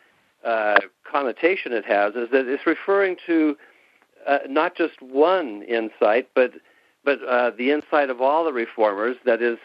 [0.43, 3.55] uh, connotation it has is that it's referring to
[4.27, 6.53] uh, not just one insight, but
[7.05, 9.17] but uh, the insight of all the reformers.
[9.25, 9.57] That is,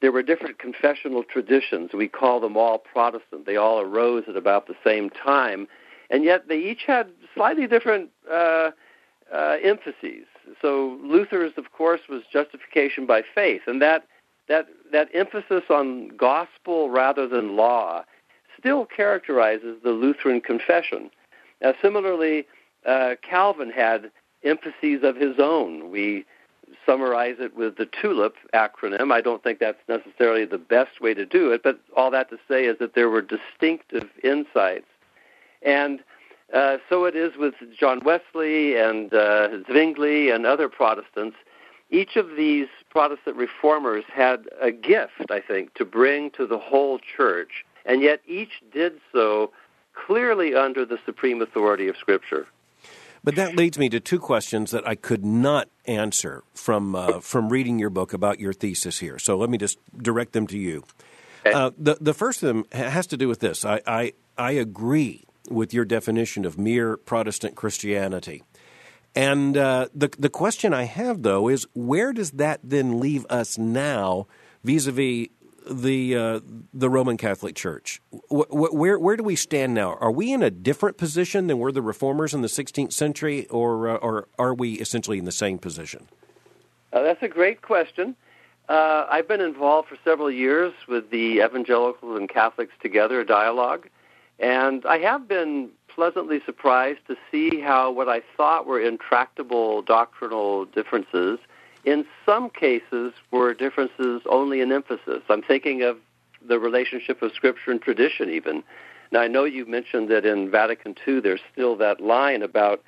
[0.00, 1.90] there were different confessional traditions.
[1.94, 3.46] We call them all Protestant.
[3.46, 5.66] They all arose at about the same time,
[6.10, 8.70] and yet they each had slightly different uh,
[9.32, 10.26] uh, emphases
[10.60, 14.06] so Luther's, of course, was justification by faith, and that
[14.48, 18.04] that that emphasis on gospel rather than law
[18.58, 21.10] still characterizes the Lutheran confession.
[21.62, 22.46] Now, similarly,
[22.86, 24.10] uh, Calvin had
[24.42, 25.90] emphases of his own.
[25.90, 26.24] We
[26.86, 29.12] summarize it with the TULIP acronym.
[29.12, 32.38] I don't think that's necessarily the best way to do it, but all that to
[32.48, 34.86] say is that there were distinctive insights.
[35.62, 36.00] And
[36.52, 41.36] uh, so it is with John Wesley and uh, Zwingli and other Protestants.
[41.90, 46.98] Each of these Protestant reformers had a gift, I think, to bring to the whole
[46.98, 49.52] church, and yet each did so
[49.92, 52.46] clearly under the supreme authority of Scripture.
[53.22, 57.50] But that leads me to two questions that I could not answer from uh, from
[57.50, 59.18] reading your book about your thesis here.
[59.18, 60.84] So let me just direct them to you.
[61.44, 63.64] Uh, the the first of them has to do with this.
[63.64, 68.42] I, I I agree with your definition of mere Protestant Christianity.
[69.14, 73.58] And uh, the the question I have though is where does that then leave us
[73.58, 74.26] now
[74.62, 75.28] vis-a-vis
[75.68, 76.40] the uh,
[76.72, 78.00] the Roman Catholic Church.
[78.28, 79.94] where where do we stand now?
[80.00, 83.88] Are we in a different position than were the Reformers in the 16th century, or
[83.88, 86.08] uh, or are we essentially in the same position?
[86.92, 88.16] Uh, that's a great question.
[88.68, 93.88] Uh, I've been involved for several years with the Evangelicals and Catholics Together dialogue,
[94.40, 100.64] and I have been pleasantly surprised to see how what I thought were intractable doctrinal
[100.64, 101.38] differences
[101.84, 105.22] in some cases were differences only in emphasis.
[105.28, 105.98] I'm thinking of
[106.46, 108.62] the relationship of Scripture and tradition, even.
[109.12, 112.82] Now, I know you mentioned that in Vatican II there's still that line about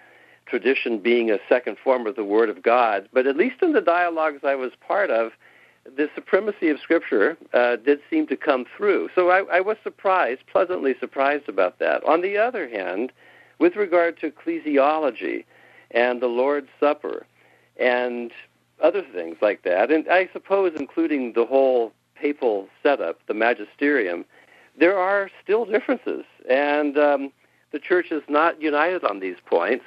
[0.46, 3.80] tradition being a second form of the Word of God, but at least in the
[3.80, 5.32] dialogues I was part of,
[5.84, 9.10] the supremacy of Scripture uh, did seem to come through.
[9.14, 12.04] So I, I was surprised, pleasantly surprised about that.
[12.04, 13.12] On the other hand,
[13.58, 15.44] with regard to ecclesiology
[15.90, 17.26] and the Lord's Supper
[17.76, 18.30] and
[18.82, 24.24] other things like that, and I suppose including the whole papal setup, the magisterium,
[24.78, 27.32] there are still differences, and um,
[27.72, 29.84] the church is not united on these points.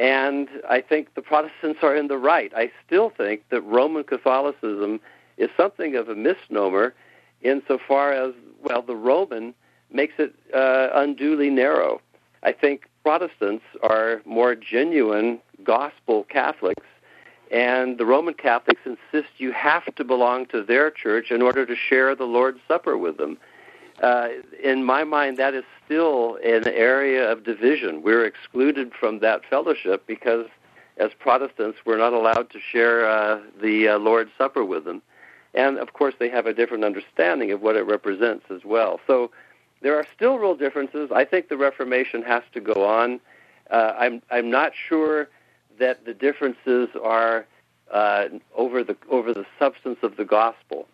[0.00, 2.50] And I think the Protestants are in the right.
[2.56, 5.00] I still think that Roman Catholicism
[5.36, 6.94] is something of a misnomer
[7.42, 9.54] insofar as, well, the Roman
[9.90, 12.00] makes it uh, unduly narrow.
[12.42, 16.86] I think Protestants are more genuine gospel Catholics
[17.52, 21.76] and the Roman Catholics insist you have to belong to their church in order to
[21.76, 23.36] share the Lord's Supper with them.
[24.02, 24.28] Uh,
[24.64, 28.02] in my mind, that is still an area of division.
[28.02, 30.46] We're excluded from that fellowship because,
[30.96, 35.02] as Protestants, we're not allowed to share uh, the uh, Lord's Supper with them.
[35.54, 39.00] And of course, they have a different understanding of what it represents as well.
[39.06, 39.30] So
[39.82, 41.10] there are still real differences.
[41.12, 43.20] I think the Reformation has to go on.
[43.70, 45.28] Uh, I'm I'm not sure
[45.78, 47.46] that the differences are
[47.90, 48.24] uh,
[48.56, 50.86] over the over the substance of the gospel.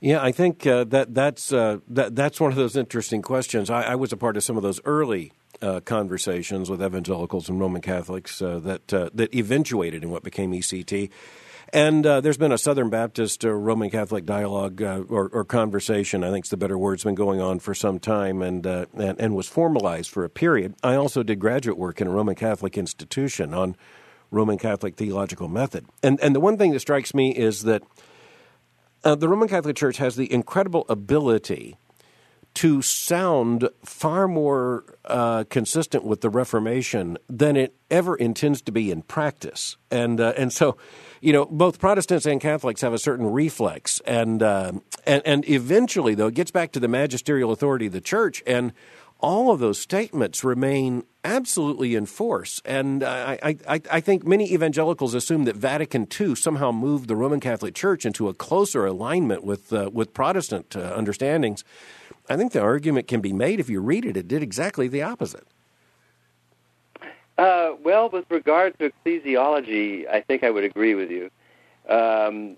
[0.00, 3.70] Yeah, I think uh, that that's uh, that that's one of those interesting questions.
[3.70, 7.60] I, I, was a part of some of those early uh, conversations with evangelicals and
[7.60, 11.10] Roman Catholics uh, that uh, that eventuated in what became ECT.
[11.72, 16.22] And uh, there's been a Southern Baptist uh, Roman Catholic dialogue uh, or, or, conversation,
[16.22, 18.86] I think is the better word, has been going on for some time and, uh,
[18.94, 20.74] and, and, was formalized for a period.
[20.82, 23.74] I also did graduate work in a Roman Catholic institution on
[24.30, 25.86] Roman Catholic theological method.
[26.02, 27.82] And, and the one thing that strikes me is that
[29.02, 31.78] uh, the Roman Catholic Church has the incredible ability
[32.54, 38.90] to sound far more uh, consistent with the Reformation than it ever intends to be
[38.90, 39.78] in practice.
[39.90, 40.76] And, and so
[41.22, 44.72] you know, both Protestants and Catholics have a certain reflex, and uh,
[45.06, 48.72] and and eventually, though, it gets back to the magisterial authority of the church, and
[49.20, 52.60] all of those statements remain absolutely in force.
[52.64, 57.38] And I, I, I think many evangelicals assume that Vatican II somehow moved the Roman
[57.38, 61.62] Catholic Church into a closer alignment with uh, with Protestant uh, understandings.
[62.28, 65.02] I think the argument can be made if you read it; it did exactly the
[65.02, 65.46] opposite.
[67.42, 71.28] Uh, well, with regard to ecclesiology, I think I would agree with you.
[71.88, 72.54] Um,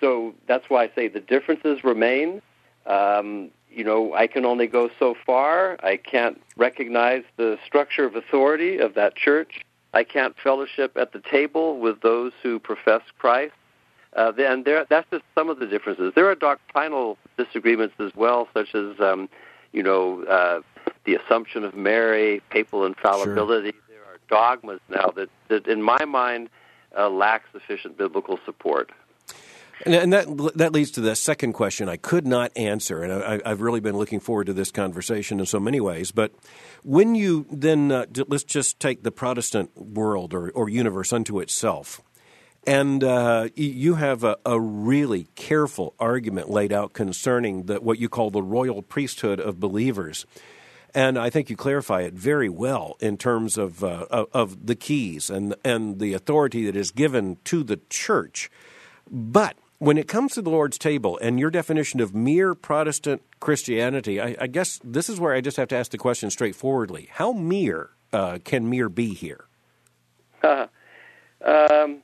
[0.00, 2.42] so that's why I say the differences remain.
[2.84, 5.76] Um, you know, I can only go so far.
[5.84, 9.64] I can't recognize the structure of authority of that church.
[9.92, 13.54] I can't fellowship at the table with those who profess Christ.
[14.16, 16.12] Uh, and there, that's just some of the differences.
[16.16, 19.28] There are doctrinal disagreements as well, such as, um,
[19.72, 20.60] you know, uh,
[21.04, 23.70] the assumption of Mary, papal infallibility.
[23.70, 23.83] Sure
[24.28, 26.48] dogmas now that, that in my mind,
[26.96, 28.90] uh, lack sufficient biblical support.
[29.84, 33.48] And, and, that that leads to the second question I could not answer, and I,
[33.48, 36.12] have really been looking forward to this conversation in so many ways.
[36.12, 36.32] But
[36.84, 42.00] when you then uh, let's just take the Protestant world or, or universe unto itself,
[42.66, 48.08] and uh, you have a, a, really careful argument laid out concerning the, what you
[48.08, 50.24] call the royal priesthood of believers.
[50.94, 55.28] And I think you clarify it very well in terms of, uh, of, the keys
[55.28, 58.48] and, and the authority that is given to the church.
[59.10, 64.20] But when it comes to the Lord's table and your definition of mere Protestant Christianity,
[64.20, 67.08] I, I guess this is where I just have to ask the question straightforwardly.
[67.10, 69.46] How mere uh, can mere be here?
[71.44, 72.02] Um,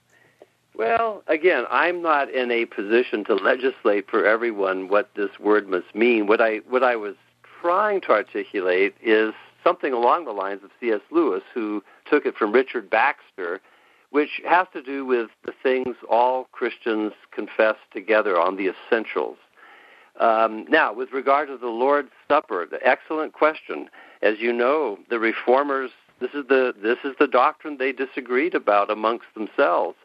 [0.74, 5.95] well, again, I'm not in a position to legislate for everyone what this word must
[5.95, 6.26] mean.
[6.26, 7.16] What I what I was
[7.61, 9.32] trying to articulate is
[9.62, 11.00] something along the lines of C.S.
[11.11, 13.61] Lewis, who took it from Richard Baxter,
[14.11, 19.36] which has to do with the things all Christians confess together on the essentials.
[20.18, 23.88] Um, now, with regard to the Lord's Supper, the excellent question.
[24.22, 25.90] As you know, the reformers
[26.20, 29.96] this is the this is the doctrine they disagreed about amongst themselves.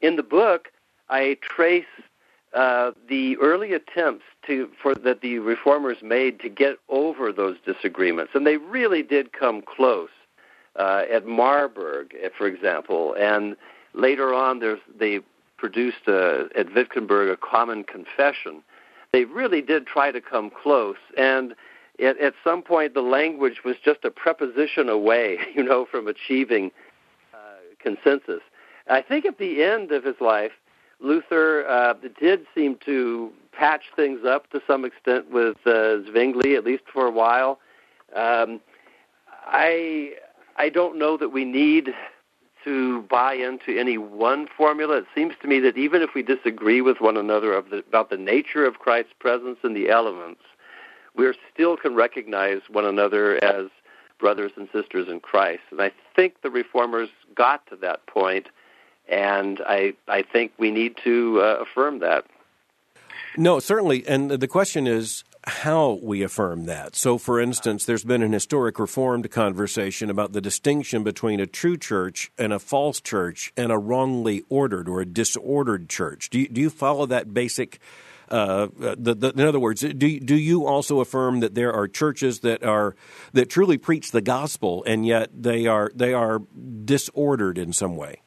[0.00, 0.72] In the book,
[1.08, 1.84] I trace
[2.54, 8.32] uh, the early attempts to for that the reformers made to get over those disagreements,
[8.34, 10.10] and they really did come close
[10.76, 13.56] uh, at Marburg, eh, for example, and
[13.92, 14.60] later on,
[14.98, 15.20] they
[15.56, 18.62] produced uh, at Wittenberg a common confession.
[19.12, 21.54] They really did try to come close, and
[22.00, 26.70] at, at some point, the language was just a preposition away, you know, from achieving
[27.32, 27.36] uh,
[27.78, 28.42] consensus.
[28.88, 30.52] I think at the end of his life,
[31.04, 36.64] Luther uh, did seem to patch things up to some extent with uh, Zwingli, at
[36.64, 37.60] least for a while.
[38.16, 38.60] Um,
[39.46, 40.14] I
[40.56, 41.94] I don't know that we need
[42.64, 44.98] to buy into any one formula.
[44.98, 48.16] It seems to me that even if we disagree with one another the, about the
[48.16, 50.40] nature of Christ's presence in the elements,
[51.14, 53.66] we still can recognize one another as
[54.18, 55.62] brothers and sisters in Christ.
[55.70, 58.48] And I think the reformers got to that point,
[59.08, 62.24] and I I think we need to uh, affirm that.
[63.36, 64.06] No, certainly.
[64.06, 66.94] And the question is how we affirm that.
[66.94, 71.76] So, for instance, there's been an historic Reformed conversation about the distinction between a true
[71.76, 76.30] church and a false church and a wrongly ordered or a disordered church.
[76.30, 77.80] Do you, do you follow that basic
[78.30, 82.40] uh, the, the, in other words, do do you also affirm that there are churches
[82.40, 82.96] that are
[83.34, 86.40] that truly preach the gospel and yet they are they are
[86.84, 88.22] disordered in some way?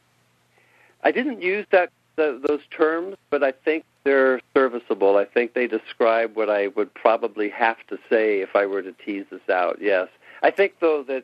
[1.08, 5.16] I didn't use that the, those terms, but I think they're serviceable.
[5.16, 8.92] I think they describe what I would probably have to say if I were to
[8.92, 9.78] tease this out.
[9.80, 10.10] Yes,
[10.44, 11.24] I think though that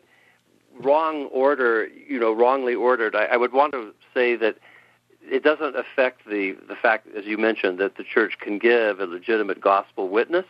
[0.79, 3.13] wrong order, you know, wrongly ordered.
[3.13, 4.55] I, I would want to say that
[5.29, 9.05] it doesn't affect the the fact, as you mentioned, that the church can give a
[9.05, 10.45] legitimate gospel witness.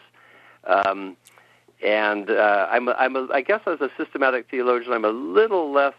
[0.65, 1.17] Um,
[1.83, 5.71] and uh, I'm, a, I'm a, I guess as a systematic theologian, I'm a little
[5.71, 5.95] less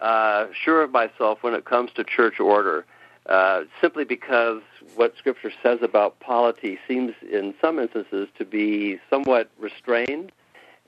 [0.00, 2.84] uh, sure of myself when it comes to church order,
[3.26, 4.62] uh, simply because
[4.94, 10.32] what Scripture says about polity seems, in some instances, to be somewhat restrained.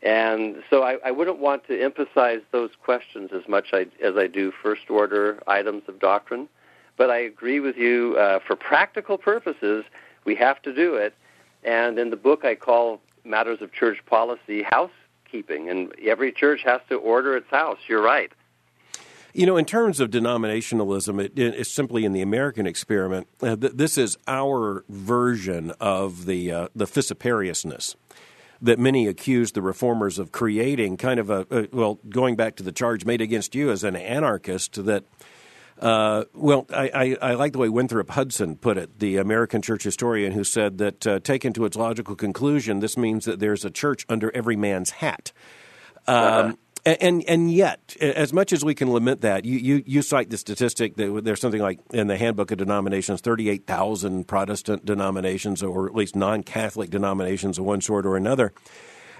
[0.03, 4.27] And so I, I wouldn't want to emphasize those questions as much I, as I
[4.27, 6.49] do first order items of doctrine.
[6.97, 8.17] But I agree with you.
[8.19, 9.85] Uh, for practical purposes,
[10.25, 11.15] we have to do it.
[11.65, 16.81] And in the book, I call matters of church policy housekeeping, and every church has
[16.89, 17.79] to order its house.
[17.87, 18.33] You're right.
[19.33, 23.29] You know, in terms of denominationalism, it, it's simply in the American experiment.
[23.41, 27.95] Uh, th- this is our version of the uh, the fissiparousness
[28.63, 30.97] that many accuse the reformers of creating.
[30.97, 34.85] Kind of a, well, going back to the charge made against you as an anarchist
[34.85, 35.05] that
[35.81, 36.91] uh, well, I,
[37.23, 40.77] I, I, like the way Winthrop Hudson put it, the American church historian, who said
[40.77, 44.57] that, uh, taken to its logical conclusion, this means that there's a church under every
[44.57, 45.33] man's hat.
[46.07, 46.53] Um, uh-huh.
[46.87, 50.39] And and yet, as much as we can lament that, you, you, you cite the
[50.39, 55.95] statistic that there's something like in the Handbook of Denominations, 38,000 Protestant denominations, or at
[55.95, 58.55] least non Catholic denominations of one sort or another.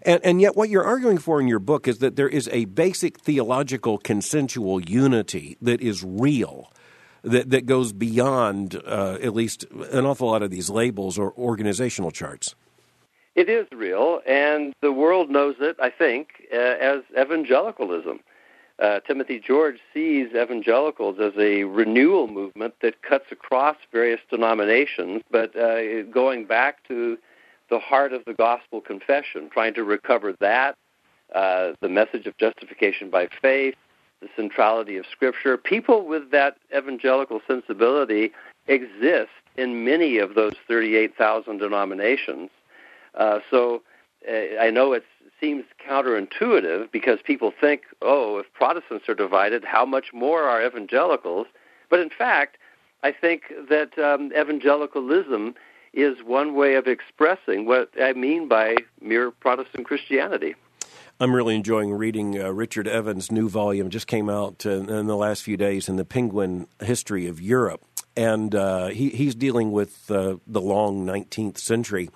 [0.03, 2.65] And, and yet, what you're arguing for in your book is that there is a
[2.65, 6.73] basic theological consensual unity that is real,
[7.23, 12.11] that, that goes beyond uh, at least an awful lot of these labels or organizational
[12.11, 12.55] charts.
[13.35, 18.21] It is real, and the world knows it, I think, uh, as evangelicalism.
[18.81, 25.55] Uh, Timothy George sees evangelicals as a renewal movement that cuts across various denominations, but
[25.55, 27.19] uh, going back to
[27.69, 30.77] the heart of the gospel confession, trying to recover that,
[31.35, 33.75] uh, the message of justification by faith,
[34.21, 35.57] the centrality of Scripture.
[35.57, 38.33] People with that evangelical sensibility
[38.67, 42.51] exist in many of those 38,000 denominations.
[43.15, 43.83] Uh, so
[44.29, 45.05] uh, I know it
[45.41, 51.47] seems counterintuitive because people think, oh, if Protestants are divided, how much more are evangelicals?
[51.89, 52.59] But in fact,
[53.03, 55.55] I think that um, evangelicalism
[55.93, 60.55] is one way of expressing what I mean by mere Protestant Christianity.
[61.19, 63.91] I'm really enjoying reading uh, Richard Evans' new volume.
[63.91, 67.83] Just came out uh, in the last few days in the Penguin History of Europe,
[68.17, 72.09] and uh, he, he's dealing with uh, the long 19th century.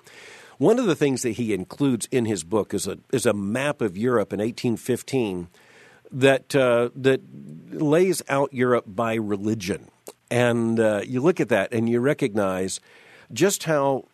[0.57, 3.81] One of the things that he includes in his book is a is a map
[3.81, 5.49] of Europe in 1815
[6.11, 7.21] that uh, that
[7.71, 9.89] lays out Europe by religion,
[10.31, 12.79] and uh, you look at that and you recognize
[13.33, 14.05] just how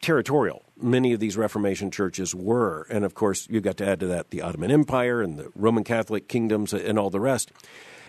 [0.00, 2.86] territorial many of these Reformation churches were.
[2.90, 5.84] And of course, you've got to add to that the Ottoman Empire and the Roman
[5.84, 7.52] Catholic kingdoms and all the rest.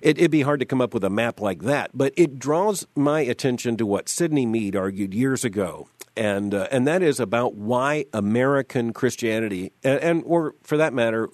[0.01, 2.85] It, would be hard to come up with a map like that, but it draws
[2.93, 7.55] my attention to what Sidney Mead argued years ago, and uh, and that is about
[7.55, 11.29] why American Christianity, and, and or for that matter,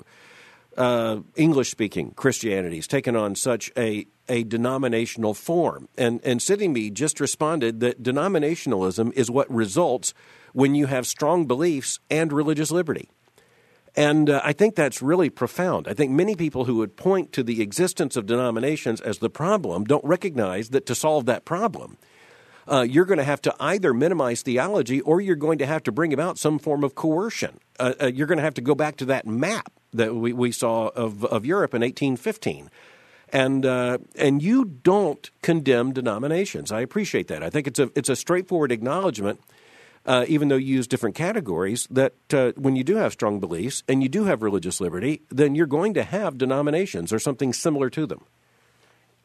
[0.77, 5.89] uh, English speaking Christianity has taken on such a, a denominational form.
[5.97, 10.13] And, and Sidney Mead just responded that denominationalism is what results
[10.53, 13.09] when you have strong beliefs and religious liberty.
[13.95, 15.87] And uh, I think that's really profound.
[15.87, 19.83] I think many people who would point to the existence of denominations as the problem
[19.83, 21.97] don't recognize that to solve that problem,
[22.71, 25.91] uh, you're going to have to either minimize theology or you're going to have to
[25.91, 27.59] bring about some form of coercion.
[27.79, 30.51] Uh, uh you're going to have to go back to that map that we, we
[30.51, 32.69] saw of, of Europe in 1815.
[33.31, 36.71] And, uh, and you don't condemn denominations.
[36.71, 37.43] I appreciate that.
[37.43, 39.39] I think it's a, it's a straightforward acknowledgement
[40.05, 43.83] uh, even though you use different categories, that uh, when you do have strong beliefs
[43.87, 47.89] and you do have religious liberty, then you're going to have denominations or something similar
[47.89, 48.25] to them.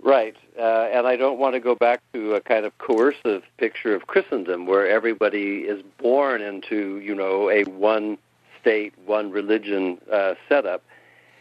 [0.05, 0.37] Right.
[0.59, 4.07] Uh, and I don't want to go back to a kind of coercive picture of
[4.07, 8.19] Christendom where everybody is born into, you know, a one
[8.61, 10.85] state, one religion uh, setup.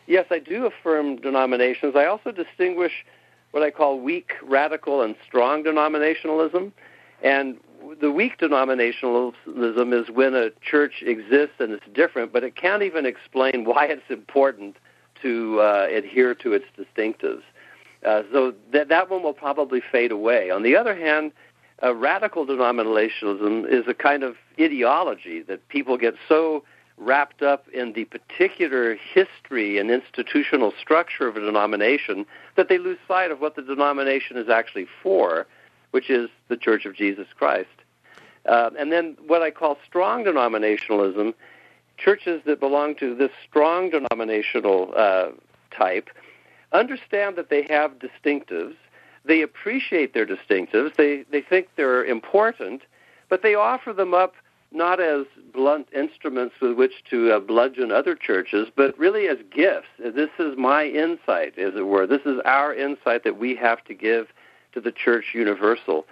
[0.07, 1.97] Yes, I do affirm denominations.
[1.97, 3.05] I also distinguish
[3.51, 6.71] what I call weak, radical, and strong denominationalism.
[7.21, 7.57] And
[7.99, 13.05] the weak denominationalism is when a church exists and it's different, but it can't even
[13.05, 14.77] explain why it's important
[15.21, 17.43] to uh, adhere to its distinctives.
[18.05, 20.49] Uh, so that that one will probably fade away.
[20.49, 21.31] On the other hand,
[21.79, 26.63] a radical denominationalism is a kind of ideology that people get so
[26.97, 32.25] wrapped up in the particular history and institutional structure of a denomination
[32.55, 35.47] that they lose sight of what the denomination is actually for
[35.93, 37.69] which is the Church of Jesus Christ.
[38.47, 41.35] Uh, and then what I call strong denominationalism,
[41.97, 45.27] churches that belong to this strong denominational uh,
[45.69, 46.09] type
[46.73, 48.75] understand that they have distinctives.
[49.25, 50.95] They appreciate their distinctives.
[50.95, 52.81] They, they think they're important,
[53.29, 54.33] but they offer them up
[54.73, 59.87] not as blunt instruments with which to uh, bludgeon other churches, but really as gifts.
[59.99, 62.07] This is my insight, as it were.
[62.07, 64.27] This is our insight that we have to give
[64.73, 66.05] to the church universal.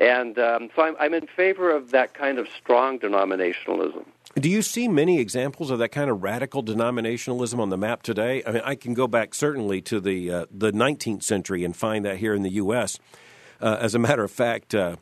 [0.00, 4.04] And um, so I'm, I'm in favor of that kind of strong denominationalism.
[4.38, 8.42] Do you see many examples of that kind of radical denominationalism on the map today?
[8.46, 12.04] I mean, I can go back certainly to the uh, the 19th century and find
[12.04, 12.98] that here in the U.S.
[13.62, 14.96] Uh, as a matter of fact, uh,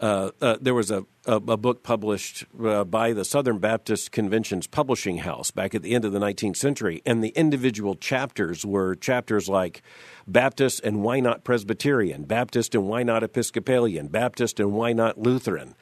[0.00, 4.66] uh, uh, there was a, a, a book published uh, by the Southern Baptist Convention's
[4.66, 8.94] publishing house back at the end of the 19th century, and the individual chapters were
[8.94, 9.80] chapters like
[10.26, 15.74] Baptist and why not Presbyterian, Baptist and why not Episcopalian, Baptist and why not Lutheran.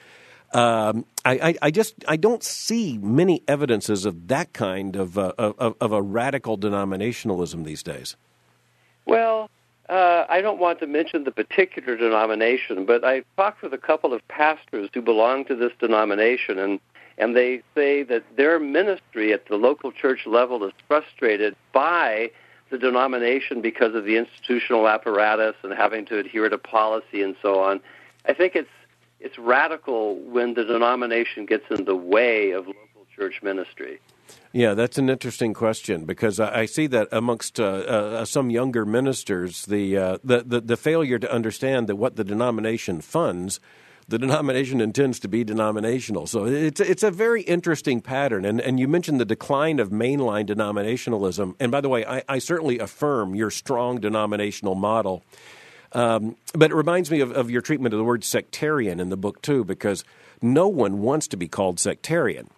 [0.54, 5.32] Um, I, I, I, just I don't see many evidences of that kind of, uh,
[5.38, 8.16] of, of a radical denominationalism these days.
[9.06, 9.48] Well,
[9.88, 14.12] uh, I don't want to mention the particular denomination, but I talked with a couple
[14.12, 16.80] of pastors who belong to this denomination, and
[17.18, 22.30] and they say that their ministry at the local church level is frustrated by
[22.70, 27.60] the denomination because of the institutional apparatus and having to adhere to policy and so
[27.60, 27.80] on.
[28.24, 28.70] I think it's
[29.22, 34.00] it's radical when the denomination gets in the way of local church ministry.
[34.52, 39.64] Yeah, that's an interesting question because I see that amongst uh, uh, some younger ministers,
[39.66, 43.60] the, uh, the, the the failure to understand that what the denomination funds,
[44.08, 46.26] the denomination intends to be denominational.
[46.26, 48.44] So it's it's a very interesting pattern.
[48.44, 51.54] And and you mentioned the decline of mainline denominationalism.
[51.60, 55.24] And by the way, I, I certainly affirm your strong denominational model.
[55.92, 59.16] Um, but it reminds me of, of your treatment of the word sectarian in the
[59.16, 60.04] book too, because
[60.40, 62.48] no one wants to be called sectarian.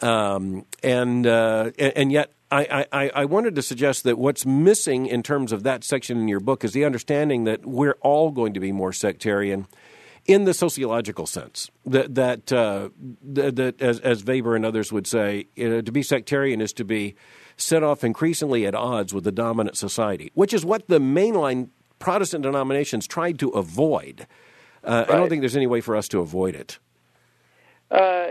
[0.00, 5.22] Um, and, uh, and yet, I, I, I, wanted to suggest that what's missing in
[5.22, 8.60] terms of that section in your book is the understanding that we're all going to
[8.60, 9.66] be more sectarian
[10.26, 11.70] in the sociological sense.
[11.86, 12.90] That, that, uh,
[13.22, 16.84] that, as, as, Weber and others would say, you know, to be sectarian is to
[16.84, 17.14] be
[17.56, 21.70] set off increasingly at odds with the dominant society, which is what the mainline
[22.02, 24.26] Protestant denominations tried to avoid.
[24.82, 25.10] Uh, right.
[25.10, 26.80] I don't think there's any way for us to avoid it.
[27.92, 28.30] Uh,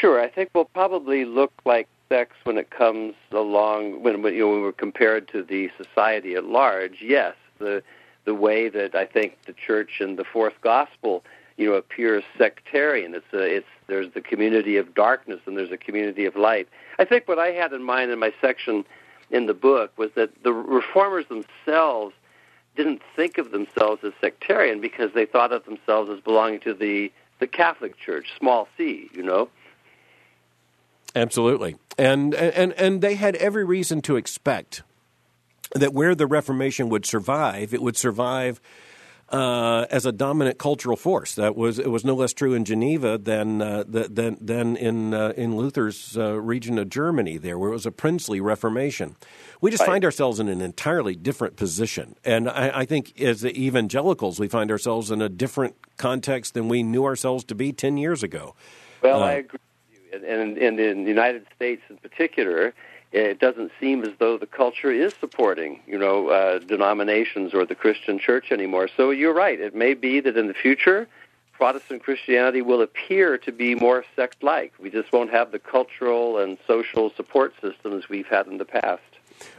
[0.00, 0.20] sure.
[0.20, 4.50] I think we'll probably look like sex when it comes along when, when you know
[4.52, 6.98] when we're compared to the society at large.
[7.02, 7.82] Yes, the
[8.24, 11.24] the way that I think the church and the fourth gospel
[11.56, 13.12] you know appears sectarian.
[13.12, 16.68] It's a, it's there's the community of darkness and there's a community of light.
[17.00, 18.84] I think what I had in mind in my section
[19.32, 22.14] in the book was that the reformers themselves
[22.78, 27.12] didn't think of themselves as sectarian because they thought of themselves as belonging to the
[27.40, 29.48] the Catholic Church, small c, you know.
[31.14, 31.76] Absolutely.
[31.98, 34.82] And and and they had every reason to expect
[35.74, 38.60] that where the Reformation would survive, it would survive
[39.30, 41.34] uh, as a dominant cultural force.
[41.34, 45.32] That was it was no less true in Geneva than uh, than than in uh,
[45.36, 49.16] in Luther's uh, region of Germany, there where it was a princely Reformation.
[49.60, 49.88] We just right.
[49.88, 54.70] find ourselves in an entirely different position, and I, I think as evangelicals, we find
[54.70, 58.54] ourselves in a different context than we knew ourselves to be ten years ago.
[59.02, 59.58] Well, I uh, agree,
[60.12, 62.72] and, and, and in the United States in particular
[63.12, 67.74] it doesn't seem as though the culture is supporting, you know, uh, denominations or the
[67.74, 68.88] Christian church anymore.
[68.96, 69.58] So you're right.
[69.58, 71.08] It may be that in the future,
[71.52, 74.74] Protestant Christianity will appear to be more sect-like.
[74.78, 79.02] We just won't have the cultural and social support systems we've had in the past.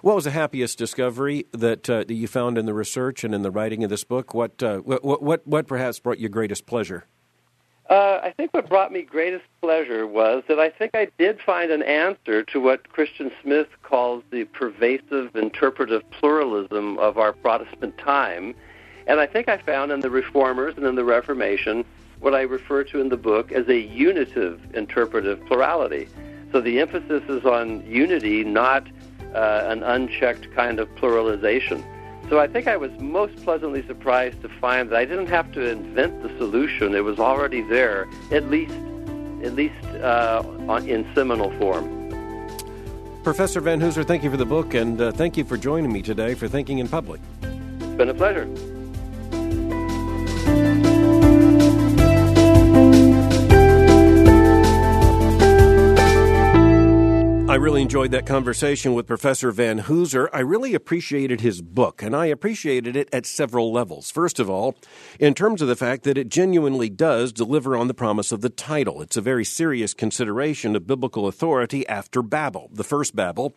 [0.02, 3.42] What was the happiest discovery that, uh, that you found in the research and in
[3.42, 4.34] the writing of this book?
[4.34, 7.06] What, uh, what, what, what perhaps brought you greatest pleasure?
[7.90, 11.72] Uh, I think what brought me greatest pleasure was that I think I did find
[11.72, 18.54] an answer to what Christian Smith calls the pervasive interpretive pluralism of our Protestant time.
[19.08, 21.84] And I think I found in the Reformers and in the Reformation
[22.20, 26.08] what I refer to in the book as a unitive interpretive plurality.
[26.52, 28.86] So the emphasis is on unity, not
[29.34, 31.84] uh, an unchecked kind of pluralization.
[32.30, 35.68] So I think I was most pleasantly surprised to find that I didn't have to
[35.68, 38.74] invent the solution; it was already there, at least,
[39.44, 40.44] at least uh,
[40.86, 41.96] in seminal form.
[43.24, 46.36] Professor Vanhoozer, thank you for the book, and uh, thank you for joining me today
[46.36, 47.20] for Thinking in Public.
[47.42, 48.48] It's been a pleasure.
[57.60, 60.30] Really enjoyed that conversation with Professor Vanhoozer.
[60.32, 64.10] I really appreciated his book, and I appreciated it at several levels.
[64.10, 64.76] First of all,
[65.20, 68.50] in terms of the fact that it genuinely does deliver on the promise of the
[68.50, 69.02] title.
[69.02, 72.70] It's a very serious consideration of biblical authority after Babel.
[72.74, 73.54] The first Babel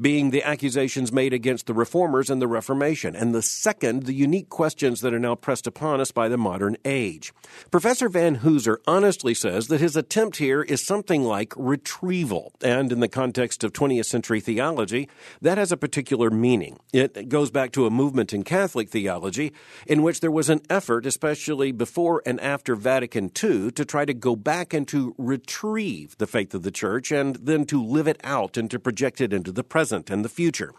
[0.00, 4.48] being the accusations made against the reformers and the Reformation, and the second, the unique
[4.48, 7.32] questions that are now pressed upon us by the modern age.
[7.70, 13.08] Professor Vanhoozer honestly says that his attempt here is something like retrieval, and in the
[13.08, 15.08] context context of 20th century theology,
[15.40, 16.78] that has a particular meaning.
[16.92, 19.52] It goes back to a movement in Catholic theology
[19.84, 24.14] in which there was an effort, especially before and after Vatican II, to try to
[24.14, 28.20] go back and to retrieve the faith of the church and then to live it
[28.22, 30.72] out and to project it into the present and the future.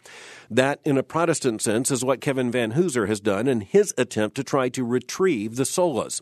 [0.50, 4.44] That, in a Protestant sense, is what Kevin Vanhoozer has done in his attempt to
[4.44, 6.22] try to retrieve the solas.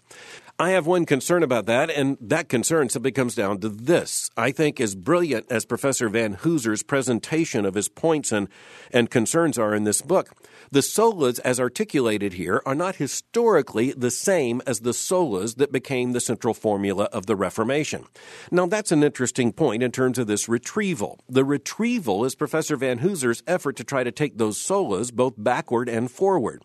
[0.61, 4.29] I have one concern about that, and that concern simply comes down to this.
[4.37, 8.47] I think, as brilliant as Professor Vanhoozer's presentation of his points and,
[8.91, 10.29] and concerns are in this book,
[10.69, 16.11] the solas as articulated here are not historically the same as the solas that became
[16.11, 18.05] the central formula of the Reformation.
[18.51, 21.21] Now, that's an interesting point in terms of this retrieval.
[21.27, 26.11] The retrieval is Professor Vanhoozer's effort to try to take those solas both backward and
[26.11, 26.61] forward.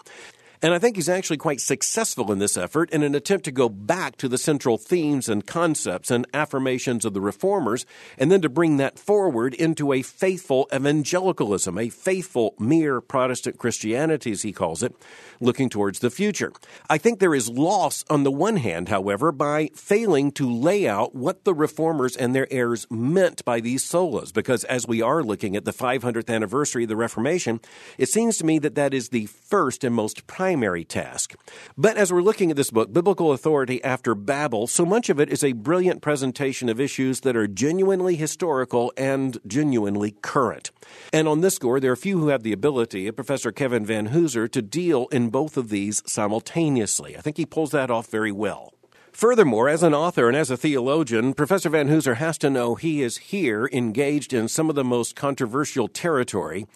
[0.66, 3.68] And I think he's actually quite successful in this effort in an attempt to go
[3.68, 7.86] back to the central themes and concepts and affirmations of the reformers,
[8.18, 14.32] and then to bring that forward into a faithful evangelicalism, a faithful mere Protestant Christianity,
[14.32, 14.92] as he calls it,
[15.38, 16.52] looking towards the future.
[16.90, 21.14] I think there is loss on the one hand, however, by failing to lay out
[21.14, 25.54] what the reformers and their heirs meant by these solas, because as we are looking
[25.54, 27.60] at the 500th anniversary of the Reformation,
[27.98, 31.34] it seems to me that that is the first and most primary primary task.
[31.76, 35.28] But as we're looking at this book, Biblical Authority After Babel, so much of it
[35.28, 40.70] is a brilliant presentation of issues that are genuinely historical and genuinely current.
[41.12, 44.50] And on this score, there are few who have the ability of Professor Kevin Vanhoozer
[44.50, 47.18] to deal in both of these simultaneously.
[47.18, 48.72] I think he pulls that off very well.
[49.12, 53.16] Furthermore, as an author and as a theologian, Professor Vanhoozer has to know he is
[53.16, 56.66] here engaged in some of the most controversial territory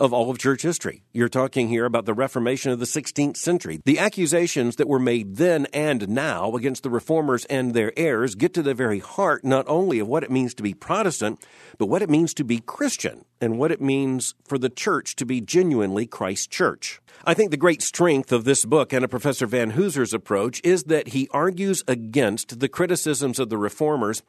[0.00, 1.04] of all of church history.
[1.12, 3.80] You're talking here about the Reformation of the 16th century.
[3.84, 8.54] The accusations that were made then and now against the reformers and their heirs get
[8.54, 11.44] to the very heart not only of what it means to be Protestant,
[11.76, 15.26] but what it means to be Christian and what it means for the church to
[15.26, 17.00] be genuinely Christ's church.
[17.24, 21.08] I think the great strength of this book and of Professor Vanhoozer's approach is that
[21.08, 24.22] he argues against the criticisms of the reformers,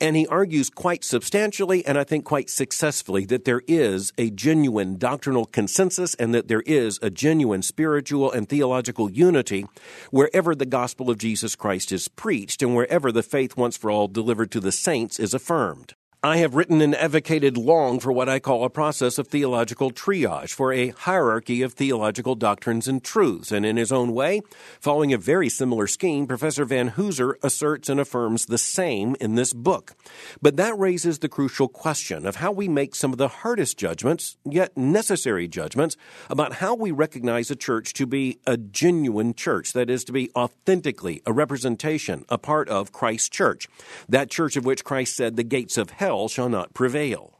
[0.00, 4.96] and he argues quite substantially and I think quite successfully that there is a genuine
[4.96, 9.66] doctrinal consensus and that there is a genuine spiritual and theological unity
[10.10, 14.08] wherever the gospel of Jesus Christ is preached and wherever the faith once for all
[14.08, 15.94] delivered to the saints is affirmed.
[16.26, 20.50] I have written and advocated long for what I call a process of theological triage,
[20.50, 23.52] for a hierarchy of theological doctrines and truths.
[23.52, 24.42] And in his own way,
[24.80, 29.94] following a very similar scheme, Professor Vanhoozer asserts and affirms the same in this book.
[30.42, 34.36] But that raises the crucial question of how we make some of the hardest judgments,
[34.44, 35.96] yet necessary judgments,
[36.28, 40.32] about how we recognize a church to be a genuine church, that is, to be
[40.34, 43.68] authentically a representation, a part of Christ's church,
[44.08, 47.36] that church of which Christ said the gates of hell shall not prevail.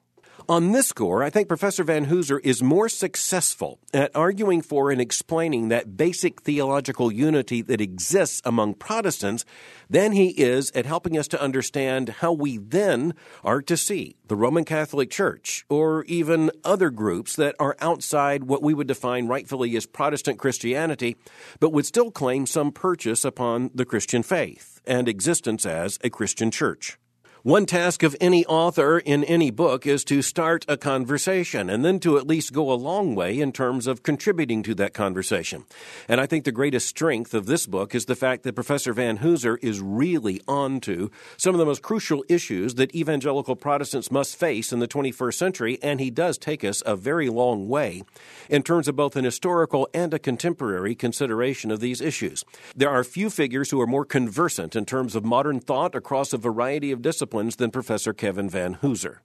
[0.48, 5.70] On this score, I think Professor Vanhoozer is more successful at arguing for and explaining
[5.70, 9.44] that basic theological unity that exists among Protestants
[9.90, 13.12] than he is at helping us to understand how we then
[13.42, 18.62] are to see the Roman Catholic Church or even other groups that are outside what
[18.62, 21.16] we would define rightfully as Protestant Christianity,
[21.58, 26.52] but would still claim some purchase upon the Christian faith and existence as a Christian
[26.52, 26.98] church.
[27.46, 32.00] One task of any author in any book is to start a conversation and then
[32.00, 35.64] to at least go a long way in terms of contributing to that conversation.
[36.08, 39.62] And I think the greatest strength of this book is the fact that Professor Vanhoozer
[39.62, 44.72] is really on to some of the most crucial issues that evangelical Protestants must face
[44.72, 48.02] in the 21st century, and he does take us a very long way
[48.50, 52.44] in terms of both an historical and a contemporary consideration of these issues.
[52.74, 56.38] There are few figures who are more conversant in terms of modern thought across a
[56.38, 59.18] variety of disciplines disciplines than Professor Kevin Vanhoozer.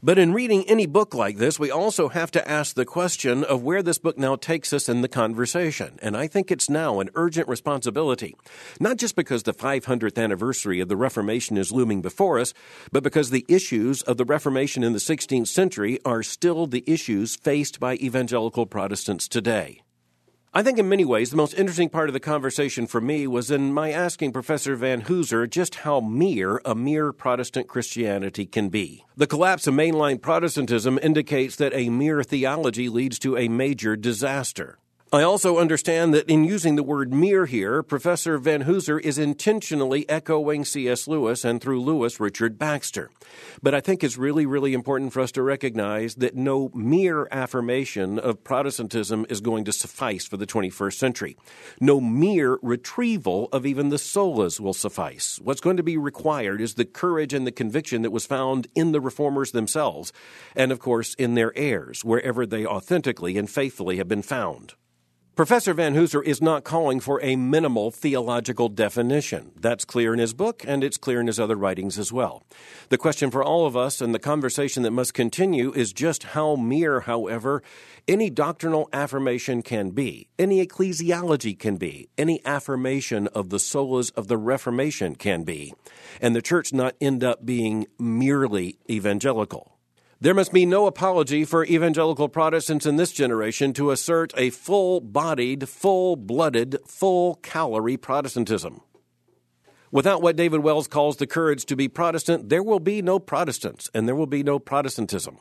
[0.00, 3.64] But in reading any book like this, we also have to ask the question of
[3.64, 5.98] where this book now takes us in the conversation.
[6.00, 8.36] And I think it's now an urgent responsibility,
[8.78, 12.54] not just because the 500th anniversary of the Reformation is looming before us,
[12.92, 17.34] but because the issues of the Reformation in the 16th century are still the issues
[17.34, 19.82] faced by evangelical Protestants today.
[20.54, 23.50] I think in many ways the most interesting part of the conversation for me was
[23.50, 29.04] in my asking Professor Vanhoozer just how mere a mere Protestant Christianity can be.
[29.14, 34.78] The collapse of mainline Protestantism indicates that a mere theology leads to a major disaster.
[35.10, 40.66] I also understand that in using the word mere here, Professor Vanhoozer is intentionally echoing
[40.66, 41.08] C.S.
[41.08, 43.10] Lewis and through Lewis, Richard Baxter.
[43.62, 48.18] But I think it's really, really important for us to recognize that no mere affirmation
[48.18, 51.38] of Protestantism is going to suffice for the 21st century.
[51.80, 55.40] No mere retrieval of even the solas will suffice.
[55.42, 58.92] What's going to be required is the courage and the conviction that was found in
[58.92, 60.12] the reformers themselves,
[60.54, 64.74] and of course in their heirs, wherever they authentically and faithfully have been found.
[65.38, 69.52] Professor Vanhoozer is not calling for a minimal theological definition.
[69.54, 72.42] That's clear in his book, and it's clear in his other writings as well.
[72.88, 76.56] The question for all of us and the conversation that must continue is just how
[76.56, 77.62] mere, however,
[78.08, 84.26] any doctrinal affirmation can be, any ecclesiology can be, any affirmation of the solas of
[84.26, 85.72] the Reformation can be,
[86.20, 89.77] and the church not end up being merely evangelical.
[90.20, 95.00] There must be no apology for evangelical Protestants in this generation to assert a full
[95.00, 98.80] bodied, full blooded, full calorie Protestantism.
[99.92, 103.90] Without what David Wells calls the courage to be Protestant, there will be no Protestants
[103.94, 105.38] and there will be no Protestantism.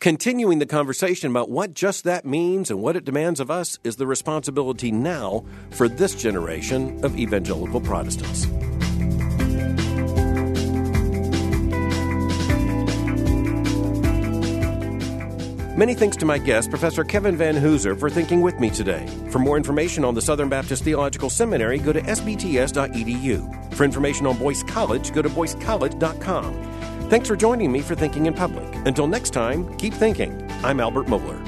[0.00, 3.96] Continuing the conversation about what just that means and what it demands of us is
[3.96, 8.48] the responsibility now for this generation of evangelical Protestants.
[15.74, 19.06] Many thanks to my guest, Professor Kevin Vanhoozer, for thinking with me today.
[19.30, 23.74] For more information on the Southern Baptist Theological Seminary, go to sbts.edu.
[23.74, 27.08] For information on Boyce College, go to boycecollege.com.
[27.08, 28.68] Thanks for joining me for Thinking in Public.
[28.84, 30.46] Until next time, keep thinking.
[30.62, 31.40] I'm Albert Mohler.